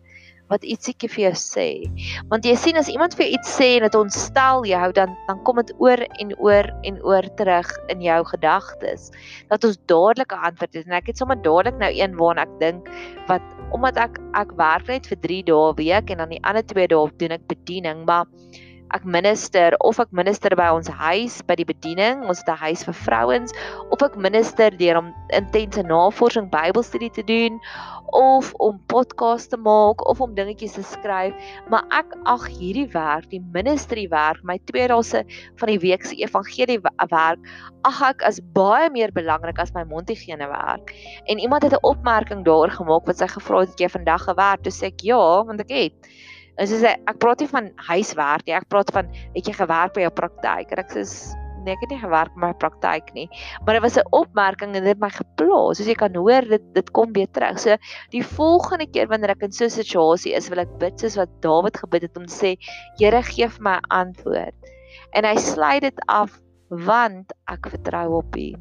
wat 0.50 0.66
ietsiekie 0.66 1.10
vir 1.10 1.24
jou 1.30 1.36
sê. 1.42 1.68
Want 2.30 2.46
jy 2.46 2.56
sien 2.58 2.78
as 2.78 2.90
iemand 2.92 3.16
vir 3.18 3.28
jou 3.28 3.38
iets 3.38 3.56
sê 3.60 3.70
en 3.78 3.86
dit 3.88 3.98
ontstel 4.00 4.66
jou, 4.70 4.92
dan 4.98 5.16
dan 5.28 5.44
kom 5.48 5.62
dit 5.62 5.74
oor 5.78 6.02
en 6.22 6.34
oor 6.38 6.70
en 6.84 7.00
oor 7.06 7.30
terug 7.38 7.70
in 7.94 8.02
jou 8.02 8.20
gedagtes. 8.32 9.10
Dat 9.50 9.64
ons 9.64 9.78
dadelik 9.86 10.34
'n 10.34 10.46
antwoord 10.50 10.74
het 10.74 10.86
en 10.86 10.98
ek 10.98 11.08
het 11.08 11.18
sommer 11.18 11.38
dadelik 11.42 11.78
nou 11.78 11.92
een 11.94 12.18
waarna 12.18 12.42
ek 12.42 12.60
dink 12.60 12.90
wat 13.28 13.42
omdat 13.72 13.98
ek 13.98 14.18
ek 14.34 14.52
werk 14.58 14.88
net 14.88 15.08
vir 15.08 15.20
3 15.22 15.44
dae 15.44 15.70
'n 15.70 15.76
week 15.76 16.10
en 16.10 16.18
dan 16.18 16.30
die 16.30 16.44
ander 16.44 16.64
2 16.64 16.88
dae 16.88 17.12
doen 17.18 17.32
ek 17.32 17.48
bediening, 17.48 18.06
maar 18.06 18.26
ek 18.96 19.06
minister 19.06 19.76
of 19.86 20.00
ek 20.02 20.12
minister 20.12 20.56
by 20.58 20.70
ons 20.74 20.88
huis 20.90 21.40
by 21.46 21.56
die 21.60 21.68
bediening, 21.68 22.24
ons 22.26 22.42
het 22.42 22.50
'n 22.50 22.62
huis 22.66 22.84
vir 22.84 22.94
vrouens 22.94 23.54
of 23.92 24.02
ek 24.02 24.16
minister 24.18 24.70
deur 24.72 24.98
om 24.98 25.14
intense 25.30 25.84
navorsing 25.84 26.50
Bybelstudie 26.50 27.12
te 27.14 27.24
doen 27.24 27.60
of 28.18 28.54
om 28.58 28.80
podcast 28.88 29.50
te 29.50 29.58
maak 29.58 30.02
of 30.10 30.22
om 30.22 30.34
dingetjies 30.34 30.74
te 30.74 30.84
skryf, 30.84 31.34
maar 31.70 31.86
ek 31.92 32.16
ag 32.26 32.48
hierdie 32.48 32.88
werk, 32.94 33.30
die 33.30 33.44
ministry 33.54 34.08
werk, 34.10 34.42
my 34.44 34.58
twee 34.66 34.88
dae 34.88 35.04
se 35.04 35.24
van 35.60 35.70
die 35.70 35.80
week 35.80 36.06
se 36.06 36.18
evangelie 36.18 36.80
werk, 36.82 37.40
ag 37.86 38.02
ek 38.10 38.24
as 38.24 38.42
baie 38.58 38.90
meer 38.90 39.14
belangrik 39.14 39.60
as 39.60 39.74
my 39.76 39.84
mondhygiëne 39.84 40.50
werk. 40.50 40.94
En 41.30 41.38
iemand 41.38 41.64
het 41.64 41.74
'n 41.74 41.86
opmerking 41.86 42.46
daaroor 42.46 42.72
gemaak 42.72 43.06
wat 43.06 43.18
sy 43.18 43.28
gevra 43.28 43.60
het, 43.60 43.70
"Het 43.70 43.80
jy 43.80 43.90
vandag 43.90 44.24
gewerk?" 44.24 44.64
Toe 44.64 44.72
sê 44.72 44.88
ek, 44.88 45.02
"Ja, 45.04 45.44
want 45.46 45.60
ek 45.62 45.70
het." 45.70 45.94
Sy 46.60 46.80
sê 46.84 46.96
ek 47.08 47.20
praat 47.24 47.40
nie 47.40 47.48
van 47.48 47.70
huiswerk 47.88 48.48
nie, 48.48 48.56
ek 48.58 48.68
praat 48.68 48.90
van 48.92 49.08
het 49.36 49.46
jy 49.48 49.54
gewerk 49.56 49.94
by 49.96 50.02
jou 50.02 50.12
praktyk? 50.12 50.74
En 50.76 50.84
ek 50.84 50.92
sê 50.92 51.06
nee, 51.64 51.76
ek 51.76 51.84
het 51.84 51.94
nie 51.94 52.02
gewerk 52.02 52.34
by 52.36 52.48
my 52.48 52.52
praktyk 52.60 53.12
nie. 53.16 53.28
Maar 53.66 53.78
dit 53.78 53.84
was 53.84 53.98
'n 53.98 54.08
opmerking 54.16 54.76
en 54.76 54.84
dit 54.84 54.94
het 54.94 55.02
my 55.02 55.10
geplaas. 55.10 55.78
Soos 55.78 55.88
jy 55.88 55.96
kan 55.96 56.16
hoor, 56.16 56.42
dit 56.42 56.64
dit 56.74 56.92
kom 56.92 57.14
weer 57.14 57.28
terug. 57.32 57.60
So 57.60 57.78
die 58.12 58.24
volgende 58.24 58.88
keer 58.88 59.08
wanneer 59.08 59.32
ek 59.32 59.44
in 59.44 59.52
so 59.52 59.66
'n 59.66 59.70
situasie 59.70 60.34
is, 60.36 60.50
wil 60.50 60.60
ek 60.60 60.80
bid 60.80 61.00
soos 61.00 61.16
wat 61.16 61.30
Dawid 61.42 61.78
gebid 61.78 62.02
het 62.02 62.18
om 62.18 62.26
te 62.26 62.34
sê, 62.34 62.58
Here 63.00 63.22
gee 63.24 63.48
vir 63.48 63.64
my 63.64 63.80
antwoord. 63.90 64.56
En 65.14 65.24
hy 65.26 65.36
sluit 65.36 65.82
dit 65.82 66.00
af 66.08 66.40
want 66.70 67.34
ek 67.48 67.70
vertrou 67.70 68.18
op 68.18 68.36
U. 68.36 68.56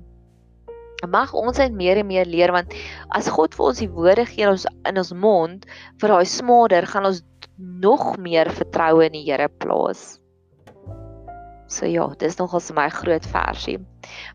Mag 1.06 1.32
ons 1.32 1.58
net 1.58 1.72
meer 1.72 1.96
en 1.98 2.06
meer 2.06 2.26
leer 2.26 2.52
want 2.52 2.74
as 3.14 3.28
God 3.28 3.54
vir 3.54 3.66
ons 3.66 3.78
die 3.78 3.90
woorde 3.90 4.26
gee 4.26 4.42
in 4.42 4.50
ons 4.50 4.66
in 4.88 4.98
ons 4.98 5.12
mond 5.12 5.66
vir 6.00 6.08
daai 6.08 6.26
smader, 6.26 6.86
gaan 6.86 7.06
ons 7.06 7.22
nog 7.58 8.16
meer 8.16 8.50
vertroue 8.54 9.08
in 9.08 9.16
die 9.18 9.26
Here 9.26 9.48
plaas. 9.48 10.20
So 11.68 11.86
ja, 11.86 12.06
dis 12.16 12.38
nogals 12.38 12.70
my 12.72 12.88
groot 12.88 13.26
versie. 13.28 13.76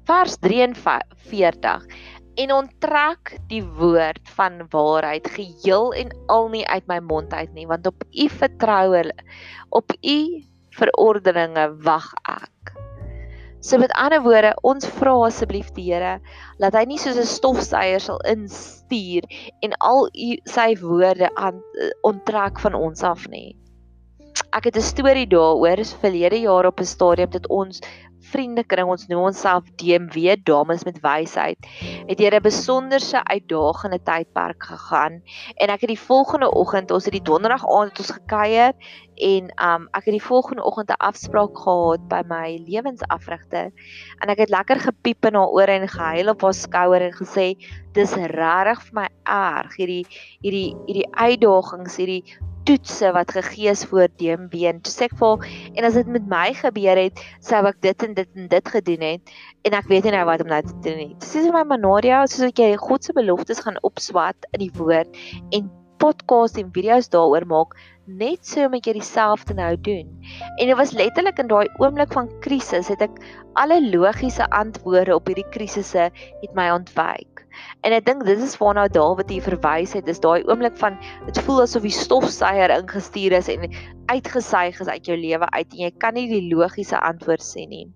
Vers 0.05 0.37
43 0.43 1.87
en 2.43 2.51
onttrek 2.53 3.35
die 3.49 3.61
woord 3.77 4.29
van 4.37 4.63
waarheid 4.73 5.27
geheel 5.35 5.93
en 5.93 6.13
al 6.33 6.49
nie 6.53 6.65
uit 6.67 6.87
my 6.89 6.97
mond 7.05 7.33
uit 7.33 7.51
nie 7.53 7.67
want 7.69 7.85
op 7.89 8.05
u 8.09 8.25
vertroue 8.29 9.03
op 9.69 9.93
u 10.01 10.17
verordeninge 10.73 11.67
wag 11.85 12.09
ek. 12.29 12.73
So 13.63 13.77
met 13.79 13.93
ander 13.95 14.19
woorde, 14.21 14.49
ons 14.67 14.83
vra 14.99 15.13
asseblief 15.23 15.69
die 15.77 15.85
Here 15.87 16.17
dat 16.59 16.75
hy 16.75 16.83
nie 16.89 16.99
soos 16.99 17.15
'n 17.15 17.29
stofsuier 17.29 18.01
sal 18.03 18.19
instuur 18.27 19.23
en 19.63 19.75
al 19.79 20.09
u 20.11 20.29
sy 20.55 20.73
woorde 20.81 21.29
aan 21.39 21.61
eh, 21.79 21.93
onttrek 22.03 22.59
van 22.59 22.75
ons 22.75 23.03
af 23.07 23.23
nie. 23.31 23.55
Ek 24.53 24.67
het 24.69 24.75
'n 24.77 24.85
storie 24.85 25.27
daaroor, 25.27 25.79
is 25.81 25.95
verlede 26.01 26.39
jaar 26.39 26.65
op 26.65 26.79
'n 26.79 26.85
stadium 26.85 27.29
dat 27.29 27.47
ons 27.47 27.81
vriendekring 28.33 28.87
ons 28.87 29.07
noem 29.07 29.27
onsself 29.29 29.63
DMW 29.81 30.35
dames 30.47 30.83
met 30.87 30.99
wysheid 31.03 31.57
het 32.07 32.19
'n 32.21 32.41
besonderse 32.41 33.23
uitdagende 33.23 33.99
tydperk 34.03 34.63
gegaan. 34.63 35.21
En 35.55 35.67
ek 35.69 35.81
het 35.81 35.89
die 35.89 35.99
volgende 35.99 36.51
oggend 36.51 36.91
ons 36.91 37.05
het 37.05 37.13
die 37.13 37.21
donderdag 37.31 37.65
aand 37.65 37.89
het 37.89 37.99
ons 37.99 38.17
gekuier 38.19 38.73
en 39.15 39.43
um 39.69 39.87
ek 39.91 40.05
het 40.05 40.15
die 40.19 40.27
volgende 40.29 40.63
oggend 40.63 40.89
'n 40.89 41.01
afspraak 41.09 41.57
gehad 41.57 42.07
by 42.07 42.21
my 42.27 42.63
lewensafrigter 42.67 43.71
en 44.19 44.29
ek 44.29 44.37
het 44.37 44.49
lekker 44.49 44.79
gepiep 44.79 45.25
in 45.25 45.35
haar 45.35 45.49
ore 45.49 45.71
en 45.71 45.87
gehuil 45.87 46.29
op 46.29 46.41
haar 46.41 46.53
skouer 46.53 47.01
en 47.01 47.13
gesê 47.13 47.57
dis 47.93 48.13
regtig 48.13 48.81
vir 48.85 48.93
my 49.01 49.07
erg 49.23 49.75
hierdie 49.75 50.05
hierdie 50.41 50.75
hierdie 50.85 51.09
uitdagings 51.11 51.97
hierdie 51.97 52.23
toetse 52.67 53.11
wat 53.15 53.31
gegee 53.35 53.69
is 53.71 53.83
voor 53.91 54.07
DMB 54.19 54.53
en 54.71 54.81
toe 54.85 54.93
sê 54.93 55.07
ek 55.09 55.15
vir 55.19 55.45
en 55.73 55.87
as 55.89 55.97
dit 55.99 56.09
met 56.15 56.25
my 56.31 56.47
gebeur 56.57 57.01
het 57.01 57.21
sou 57.43 57.61
ek 57.69 57.79
dit 57.85 58.07
en 58.07 58.17
dit 58.19 58.41
en 58.41 58.49
dit 58.55 58.73
gedoen 58.75 59.05
het 59.09 59.37
en 59.67 59.77
ek 59.79 59.87
weet 59.91 60.07
nie 60.07 60.15
nou 60.15 60.25
wat 60.29 60.43
om 60.43 60.51
nou 60.51 60.61
te 60.65 60.75
doen 60.87 60.99
nie. 61.03 61.13
Dis 61.19 61.35
is 61.43 61.51
my 61.55 61.63
Manaria 61.67 62.23
soos 62.27 62.49
ek 62.49 62.61
jy 62.63 62.73
God 62.81 63.03
se 63.03 63.15
beloftes 63.15 63.63
gaan 63.65 63.79
opswat 63.87 64.49
in 64.53 64.65
die 64.65 64.73
woord 64.79 65.23
en 65.55 65.71
podcast 66.03 66.57
en 66.59 66.71
video's 66.75 67.07
daaroor 67.11 67.45
maak 67.47 67.77
net 68.05 68.43
so 68.47 68.67
met 68.71 68.87
jy 68.87 68.97
dieselfde 68.97 69.55
nou 69.55 69.71
doen. 69.87 70.09
En 70.59 70.67
dit 70.67 70.77
was 70.77 70.91
letterlik 70.91 71.39
in 71.39 71.51
daai 71.51 71.67
oomblik 71.79 72.11
van 72.15 72.31
krisis 72.43 72.91
het 72.91 73.03
ek 73.05 73.21
alle 73.59 73.79
logiese 73.85 74.49
antwoorde 74.51 75.15
op 75.15 75.31
hierdie 75.31 75.47
krisisse 75.55 76.09
het 76.11 76.57
my 76.57 76.67
ontwyk. 76.75 77.32
En 77.83 77.93
ek 77.95 78.05
dink 78.05 78.25
dit 78.25 78.39
is 78.39 78.55
waarna 78.57 78.87
Dawid 78.87 79.29
hier 79.29 79.43
verwys 79.45 79.93
het, 79.93 80.07
is 80.07 80.21
daai 80.23 80.43
oomblik 80.47 80.77
van 80.81 80.97
dit 81.25 81.39
voel 81.45 81.63
asof 81.65 81.85
die 81.85 81.93
stofsuier 81.93 82.73
ingestuur 82.75 83.37
is 83.39 83.49
en 83.51 83.67
uitgesuig 84.11 84.79
is 84.79 84.87
uit 84.87 85.05
jou 85.07 85.17
lewe 85.17 85.49
uit 85.51 85.73
en 85.73 85.83
jy 85.85 85.91
kan 86.03 86.13
nie 86.17 86.27
die 86.31 86.47
logiese 86.53 86.99
antwoord 86.99 87.43
sien 87.43 87.69
nie. 87.69 87.87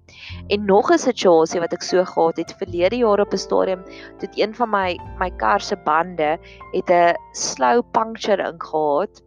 En 0.49 0.65
nog 0.65 0.91
'n 0.91 0.97
situasie 0.97 1.59
wat 1.59 1.73
ek 1.73 1.83
so 1.83 2.03
gehad 2.05 2.37
het 2.37 2.55
verlede 2.59 2.97
jaar 2.97 3.19
op 3.19 3.33
'n 3.33 3.37
stadium, 3.37 3.83
toe 4.19 4.29
een 4.35 4.53
van 4.55 4.69
my 4.69 4.97
my 5.19 5.31
kar 5.37 5.61
se 5.61 5.75
bande 5.75 6.37
het 6.73 6.89
'n 6.89 7.15
slow 7.33 7.81
puncture 7.91 8.43
ingehaat 8.43 9.21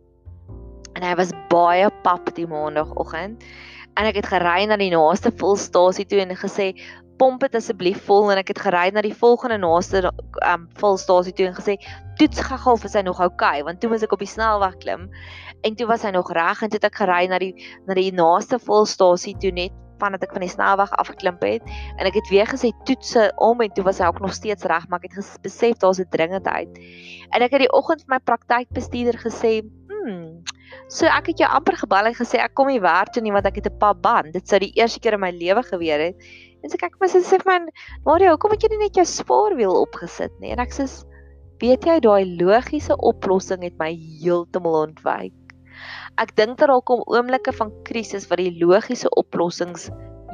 en 0.94 1.02
hy 1.02 1.14
was 1.14 1.32
baie 1.48 1.90
pap 2.02 2.34
die 2.34 2.46
maandagooggend 2.46 3.44
en 3.98 4.08
ek 4.08 4.20
het 4.20 4.30
gery 4.32 4.64
na 4.68 4.78
die 4.80 4.90
naaste 4.92 5.32
volstasie 5.40 6.06
toe 6.06 6.20
en 6.20 6.36
gesê 6.36 6.72
pomp 7.20 7.42
dit 7.44 7.56
asseblief 7.58 8.00
vol 8.08 8.30
en 8.32 8.40
ek 8.40 8.54
het 8.54 8.62
gery 8.64 8.86
na 8.94 9.02
die 9.04 9.14
volgende 9.16 9.58
naaste 9.60 10.00
um 10.46 10.64
volstasie 10.80 11.34
toe 11.36 11.50
en 11.50 11.58
gesê 11.58 11.76
toets 12.20 12.40
gou 12.48 12.74
of 12.76 12.86
hy 12.86 13.02
nog 13.04 13.20
oukei 13.20 13.60
okay, 13.60 13.66
want 13.66 13.80
toe 13.82 13.90
was 13.92 14.06
ek 14.06 14.14
op 14.16 14.24
die 14.24 14.30
snelweg 14.30 14.78
klim 14.84 15.06
en 15.66 15.76
toe 15.76 15.88
was 15.90 16.06
hy 16.06 16.14
nog 16.16 16.32
reg 16.36 16.62
en 16.64 16.72
toe 16.72 16.80
het 16.80 16.88
ek 16.88 17.00
gery 17.02 17.26
na 17.28 17.40
die 17.42 17.52
na 17.88 17.96
die 17.98 18.10
naaste 18.16 18.58
volstasie 18.58 19.36
toe 19.42 19.52
net 19.52 19.76
vandat 20.00 20.24
ek 20.24 20.32
van 20.32 20.46
die 20.46 20.52
snelweg 20.52 20.94
afgeklim 21.02 21.36
het 21.44 21.66
en 21.98 22.08
ek 22.08 22.16
het 22.22 22.30
weer 22.32 22.48
gesê 22.48 22.72
toetse 22.88 23.26
om 23.36 23.60
en 23.60 23.74
toe 23.76 23.84
was 23.84 24.00
hy 24.00 24.08
ook 24.08 24.22
nog 24.24 24.32
steeds 24.36 24.64
reg 24.72 24.88
maar 24.88 25.04
ek 25.04 25.18
het 25.18 25.44
besef 25.44 25.76
daar's 25.84 26.00
'n 26.00 26.08
dringendheid 26.16 26.72
en 27.36 27.42
ek 27.42 27.52
het 27.52 27.66
die 27.68 27.74
oggend 27.76 28.00
vir 28.06 28.16
my 28.16 28.20
praktykbestuurder 28.24 29.20
gesê 29.20 29.60
hmm 29.92 30.40
So 30.90 31.06
ek 31.06 31.30
het 31.30 31.38
jou 31.42 31.48
amper 31.50 31.76
gebel 31.78 32.10
en 32.10 32.14
gesê 32.14 32.40
ek 32.42 32.54
kom 32.58 32.70
nie 32.70 32.80
werk 32.82 33.12
toe 33.14 33.22
nie 33.22 33.32
want 33.34 33.46
ek 33.46 33.60
het 33.60 33.66
'n 33.66 33.78
pap 33.78 34.02
band. 34.02 34.32
Dit 34.32 34.48
sou 34.48 34.58
die 34.58 34.72
eerste 34.74 35.00
keer 35.00 35.14
in 35.14 35.20
my 35.20 35.30
lewe 35.30 35.62
gebeur 35.62 36.00
het. 36.00 36.16
En 36.62 36.70
so 36.70 36.80
kyk 36.80 36.98
my 37.00 37.08
sê 37.08 37.22
vir 37.24 37.44
my, 37.46 37.58
"Mario, 38.04 38.34
hoekom 38.34 38.52
het 38.52 38.62
jy 38.62 38.70
nie 38.72 38.84
net 38.84 38.96
jou 38.96 39.04
spaarwiel 39.04 39.76
opgesit 39.82 40.32
nie?" 40.40 40.52
En 40.52 40.60
ek 40.60 40.72
sê, 40.76 40.86
"Weet 41.60 41.84
jy, 41.84 42.00
daai 42.00 42.36
logiese 42.40 42.96
oplossing 42.96 43.62
het 43.62 43.78
my 43.78 43.92
heeltemal 43.94 44.86
ontwyk." 44.86 45.32
Ek 46.18 46.34
dink 46.36 46.58
dat 46.58 46.68
daar 46.68 46.82
kom 46.82 47.02
oomblikke 47.06 47.52
van 47.52 47.72
krisis 47.84 48.28
wat 48.28 48.38
die 48.38 48.52
logiese 48.60 49.08
oplossings 49.16 49.90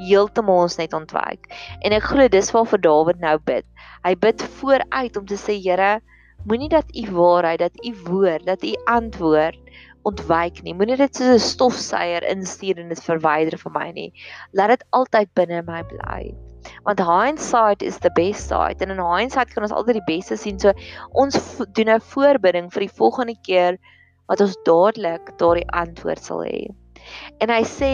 heeltemal 0.09 0.67
ons 0.67 0.79
net 0.79 0.93
ontwyk. 0.93 1.47
En 1.85 1.93
ek 1.93 2.03
glo 2.11 2.29
dis 2.29 2.51
waarvoor 2.53 2.81
Dawid 2.81 3.21
nou 3.21 3.39
bid. 3.39 3.65
Hy 4.05 4.15
bid 4.15 4.43
vooruit 4.59 5.17
om 5.17 5.27
te 5.27 5.39
sê, 5.41 5.57
"Here, 5.63 6.01
moenie 6.45 6.69
dat 6.69 6.91
u 6.97 7.11
waarheid, 7.13 7.59
dat 7.59 7.85
u 7.85 7.95
woord, 8.11 8.47
dat 8.47 8.65
u 8.65 8.75
antwoord 8.87 9.59
ontwyk 10.07 10.63
nie. 10.63 10.75
Moenie 10.75 10.99
dit 11.01 11.19
soos 11.19 11.35
'n 11.35 11.47
stofsuier 11.51 12.27
instuur 12.31 12.79
en 12.83 12.89
dit 12.89 13.05
verwyder 13.09 13.59
van 13.59 13.73
my 13.73 13.91
nie. 13.93 14.11
Laat 14.53 14.75
dit 14.75 14.85
altyd 14.91 15.33
binne 15.35 15.63
my 15.67 15.83
bly. 15.83 16.35
Want 16.85 17.01
hindsight 17.01 17.83
is 17.83 17.99
the 17.99 18.11
best 18.15 18.49
side 18.49 18.83
en 18.83 18.91
in 18.91 19.03
hindsight 19.03 19.53
kan 19.55 19.63
ons 19.63 19.73
altyd 19.73 20.01
die 20.01 20.09
beste 20.15 20.37
sien. 20.37 20.59
So 20.59 20.73
ons 21.13 21.37
doen 21.73 21.91
'n 21.91 22.01
voorbidding 22.01 22.73
vir 22.73 22.87
die 22.87 22.97
volgende 23.01 23.37
keer 23.43 23.79
wat 24.29 24.41
ons 24.41 24.57
dadelik 24.65 25.39
daardie 25.39 25.69
antwoord 25.71 26.23
sal 26.23 26.43
hê. 26.45 26.67
En 27.41 27.51
hy 27.51 27.63
sê 27.63 27.93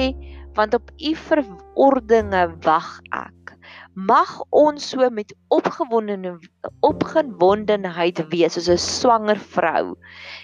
want 0.55 0.75
op 0.75 0.91
u 1.01 1.15
verordeninge 1.17 2.57
wag 2.65 3.01
ek 3.13 3.42
mag 3.95 4.31
ons 4.51 4.89
so 4.91 5.09
met 5.11 5.35
opgewonde 5.53 6.39
opgewondenheid 6.81 8.23
wees 8.33 8.55
soos 8.57 8.69
'n 8.69 8.79
swanger 8.79 9.39
vrou. 9.39 9.97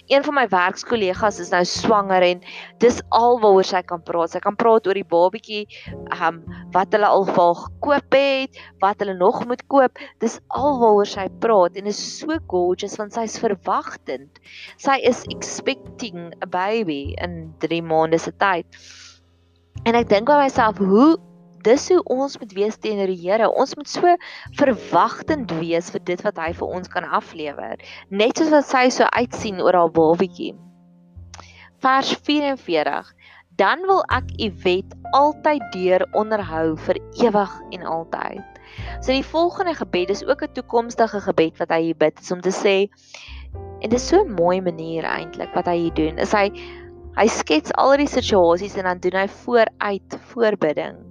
Een 0.07 0.25
van 0.25 0.35
my 0.35 0.47
werkskollegas 0.49 1.41
is 1.41 1.51
nou 1.51 1.65
swanger 1.65 2.23
en 2.23 2.41
dis 2.79 3.01
alwaaroor 3.09 3.65
sy 3.65 3.83
kan 3.83 4.03
praat. 4.03 4.31
Sy 4.31 4.41
kan 4.41 4.57
praat 4.57 4.87
oor 4.87 4.95
die 4.95 5.05
babatjie, 5.05 5.67
ehm 6.13 6.27
um, 6.29 6.43
wat 6.73 6.93
hulle 6.93 7.07
al 7.07 7.25
vir 7.25 7.55
gekoop 7.55 8.13
het, 8.13 8.61
wat 8.81 9.01
hulle 9.01 9.15
nog 9.15 9.47
moet 9.47 9.67
koop. 9.67 9.99
Dis 10.21 10.41
alwaaroor 10.49 11.07
sy 11.07 11.29
praat 11.41 11.77
en 11.77 11.87
is 11.87 12.19
so 12.19 12.39
gorgeous 12.49 12.97
want 12.97 13.13
sy's 13.13 13.39
verwagtend. 13.39 14.41
Sy 14.77 14.99
is 15.03 15.25
expecting 15.31 16.35
a 16.43 16.47
baby 16.47 17.15
in 17.19 17.55
3 17.59 17.83
maande 17.83 18.19
se 18.19 18.33
tyd. 18.33 18.67
En 19.87 19.95
ek 19.95 20.09
dink 20.09 20.27
by 20.27 20.41
myself, 20.43 20.79
hoe 20.79 21.17
dis 21.65 21.89
hoe 21.93 22.03
ons 22.05 22.39
moet 22.39 22.53
wees 22.57 22.79
teenoor 22.79 23.11
die 23.11 23.21
Here. 23.21 23.49
Ons 23.51 23.75
moet 23.77 23.89
so 23.89 24.15
verwagtend 24.59 25.53
wees 25.61 25.91
vir 25.95 26.05
dit 26.05 26.23
wat 26.27 26.39
hy 26.39 26.53
vir 26.53 26.75
ons 26.79 26.89
kan 26.93 27.05
aflewer, 27.05 27.79
net 28.11 28.39
soos 28.39 28.53
wat 28.55 28.69
sy 28.69 28.89
so 28.95 29.09
uitsien 29.17 29.61
oor 29.61 29.75
haar 29.75 29.93
babatjie. 29.93 30.55
Vers 31.85 32.13
44. 32.27 33.15
Dan 33.59 33.83
wil 33.91 34.05
ek 34.15 34.31
u 34.39 34.53
wet 34.63 34.95
altyd 35.19 35.65
deur 35.75 36.05
onderhou 36.19 36.77
vir 36.87 37.01
ewig 37.25 37.55
en 37.75 37.83
altyd. 37.83 38.59
So 39.01 39.11
die 39.13 39.27
volgende 39.27 39.75
gebed 39.75 40.11
is 40.15 40.25
ook 40.27 40.43
'n 40.43 40.55
toekomstige 40.55 41.21
gebed 41.21 41.59
wat 41.59 41.71
hy 41.75 41.95
bid, 41.95 42.21
is 42.21 42.31
om 42.31 42.41
te 42.41 42.55
sê 42.55 42.77
en 43.83 43.91
dit 43.91 43.99
is 43.99 44.09
so 44.09 44.23
'n 44.23 44.35
mooi 44.35 44.61
manier 44.61 45.05
eintlik 45.05 45.55
wat 45.55 45.67
hy 45.67 45.77
hier 45.77 45.95
doen. 45.95 46.19
Is 46.19 46.33
hy 46.33 46.51
hy 47.17 47.27
skets 47.27 47.73
al 47.75 47.97
die 47.97 48.07
situasies 48.07 48.77
en 48.77 48.85
dan 48.85 48.99
doen 48.99 49.21
hy 49.21 49.29
vooruit 49.29 50.19
voorbidding. 50.31 51.08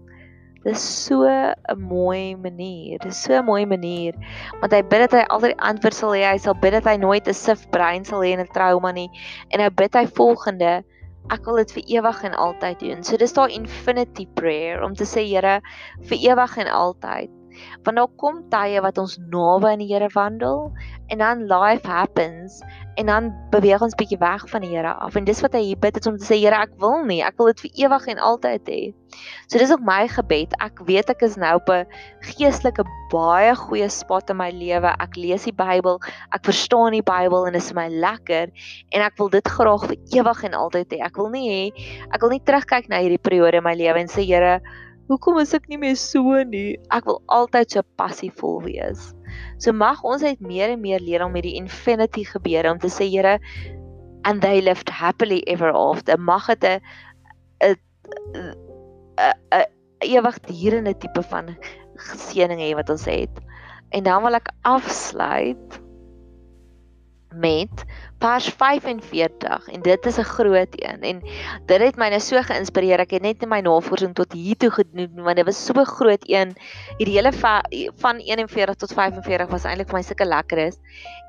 Dis 0.68 0.84
so 0.84 1.24
'n 1.24 1.80
mooi 1.80 2.36
manier. 2.36 3.00
Dis 3.00 3.24
so 3.24 3.32
'n 3.40 3.46
mooi 3.48 3.64
manier. 3.66 4.14
Want 4.60 4.74
hy 4.76 4.82
bid 4.82 5.00
dat 5.06 5.16
hy 5.16 5.24
altyd 5.32 5.54
die 5.54 5.66
antwoord 5.70 5.96
sal 5.96 6.12
hê. 6.12 6.26
Hy 6.28 6.38
sal 6.44 6.58
bid 6.60 6.76
dat 6.76 6.90
hy 6.92 6.98
nooit 7.00 7.28
'n 7.28 7.34
sif 7.34 7.64
brein 7.72 8.04
sal 8.04 8.20
hê 8.20 8.34
in 8.36 8.44
'n 8.44 8.52
trauma 8.52 8.92
nie. 8.92 9.08
En 9.52 9.64
nou 9.64 9.70
bid 9.72 9.96
hy 9.96 10.06
volgende: 10.20 10.84
Ek 11.32 11.46
wil 11.46 11.56
dit 11.64 11.72
vir 11.72 11.84
ewig 12.00 12.24
en 12.24 12.36
altyd 12.36 12.80
doen. 12.80 13.04
So 13.04 13.18
dis 13.18 13.34
daai 13.34 13.56
infinity 13.56 14.28
prayer 14.36 14.84
om 14.84 14.94
te 14.96 15.08
sê 15.08 15.24
Here, 15.24 15.62
vir 16.04 16.18
ewig 16.32 16.58
en 16.58 16.68
altyd. 16.68 17.37
Want 17.84 17.98
daar 17.98 18.14
kom 18.22 18.44
tye 18.52 18.82
wat 18.82 18.98
ons 18.98 19.18
naby 19.32 19.74
aan 19.74 19.84
die 19.84 19.92
Here 19.94 20.10
wandel 20.14 20.72
en 21.08 21.18
dan 21.24 21.46
life 21.48 21.88
happens 21.88 22.62
en 22.98 23.06
dan 23.06 23.30
beweeg 23.54 23.82
ons 23.82 23.96
bietjie 23.96 24.18
weg 24.18 24.44
van 24.50 24.64
die 24.66 24.72
Here 24.74 24.94
af. 24.94 25.16
En 25.16 25.26
dis 25.28 25.42
wat 25.46 25.54
hy 25.54 25.62
hier 25.70 25.80
bid 25.80 25.96
het 25.96 26.08
om 26.10 26.18
te 26.18 26.26
sê 26.26 26.40
Here, 26.42 26.58
ek 26.58 26.74
wil 26.82 27.04
nie, 27.06 27.20
ek 27.24 27.38
wil 27.38 27.52
dit 27.52 27.62
vir 27.68 27.84
ewig 27.86 28.08
en 28.14 28.22
altyd 28.32 28.72
hê. 28.72 28.80
So 29.48 29.62
dis 29.62 29.72
ook 29.72 29.84
my 29.86 30.08
gebed. 30.10 30.56
Ek 30.64 30.82
weet 30.88 31.12
ek 31.14 31.22
is 31.28 31.38
nou 31.38 31.54
op 31.60 31.70
'n 31.70 31.86
geestelike 32.26 32.84
baie 33.14 33.54
goeie 33.56 33.90
spot 33.90 34.30
in 34.30 34.38
my 34.38 34.50
lewe. 34.50 34.96
Ek 35.00 35.16
lees 35.16 35.46
die 35.46 35.54
Bybel, 35.54 36.02
ek 36.34 36.44
verstaan 36.44 36.92
die 36.92 37.06
Bybel 37.06 37.48
en 37.48 37.54
dit 37.54 37.62
is 37.62 37.74
my 37.74 37.88
lekker 37.88 38.50
en 38.92 39.02
ek 39.02 39.18
wil 39.18 39.30
dit 39.30 39.48
graag 39.48 39.86
vir 39.88 39.98
ewig 40.18 40.44
en 40.44 40.54
altyd 40.54 40.92
hê. 40.92 41.00
Ek 41.06 41.16
wil 41.18 41.30
nie 41.30 41.48
hê 41.48 41.64
ek 42.12 42.22
wil 42.22 42.30
nie 42.30 42.44
terugkyk 42.44 42.90
na 42.90 43.00
hierdie 43.00 43.22
periode 43.22 43.58
in 43.58 43.64
my 43.64 43.76
lewe 43.76 44.00
en 44.00 44.08
sê 44.08 44.26
Here, 44.28 44.60
Hoekom 45.08 45.40
is 45.40 45.54
ek 45.56 45.70
nie 45.72 45.80
meer 45.80 45.96
so 45.96 46.36
nie? 46.44 46.76
Ek 46.92 47.08
wil 47.08 47.22
altyd 47.32 47.72
so 47.72 47.84
passievol 48.00 48.60
wees. 48.66 49.14
So 49.64 49.72
mag 49.72 50.04
ons 50.04 50.26
net 50.26 50.42
meer 50.44 50.74
en 50.74 50.84
meer 50.84 51.04
leer 51.04 51.24
om 51.24 51.32
met 51.36 51.46
die 51.48 51.56
infinity 51.60 52.26
gebeure 52.28 52.74
om 52.74 52.82
te 52.84 52.92
sê 52.92 53.08
Here 53.08 53.38
and 54.28 54.42
they 54.44 54.60
lived 54.62 54.90
happily 54.90 55.44
ever 55.48 55.72
after. 55.72 56.18
Mag 56.20 56.48
dit 56.48 56.64
'n 57.64 57.76
'n 58.36 58.54
'n 59.56 59.66
ewigdurende 60.04 60.94
tipe 60.98 61.24
van 61.24 61.56
geseëning 61.96 62.60
hê 62.60 62.76
wat 62.76 62.90
ons 62.90 63.06
het. 63.06 63.42
En 63.90 64.04
dan 64.04 64.22
wil 64.24 64.36
ek 64.36 64.52
afsluit 64.62 65.80
met 67.40 67.86
vers 68.20 68.50
45 68.50 69.68
en 69.68 69.82
dit 69.82 70.06
is 70.06 70.18
'n 70.18 70.30
groot 70.38 70.74
een 70.74 71.02
en 71.02 71.22
dit 71.66 71.82
het 71.82 71.98
my 71.98 72.10
nou 72.10 72.20
so 72.20 72.42
geïnspireer 72.42 73.00
ek 73.00 73.12
het 73.12 73.22
net 73.22 73.42
in 73.42 73.50
my 73.50 73.60
navorsing 73.60 74.14
tot 74.14 74.34
hier 74.34 74.58
toe 74.58 74.72
gedoen 74.72 75.24
want 75.24 75.36
dit 75.36 75.46
was 75.46 75.66
so 75.66 75.84
groot 75.84 76.24
een 76.26 76.56
hierdie 76.98 77.18
hele 77.18 77.34
van 77.96 78.18
41 78.18 78.76
tot 78.76 78.94
45 78.94 79.50
was 79.50 79.64
eintlik 79.64 79.90
vir 79.90 80.00
my 80.00 80.04
sulke 80.04 80.26
lekker 80.26 80.58
is 80.58 80.78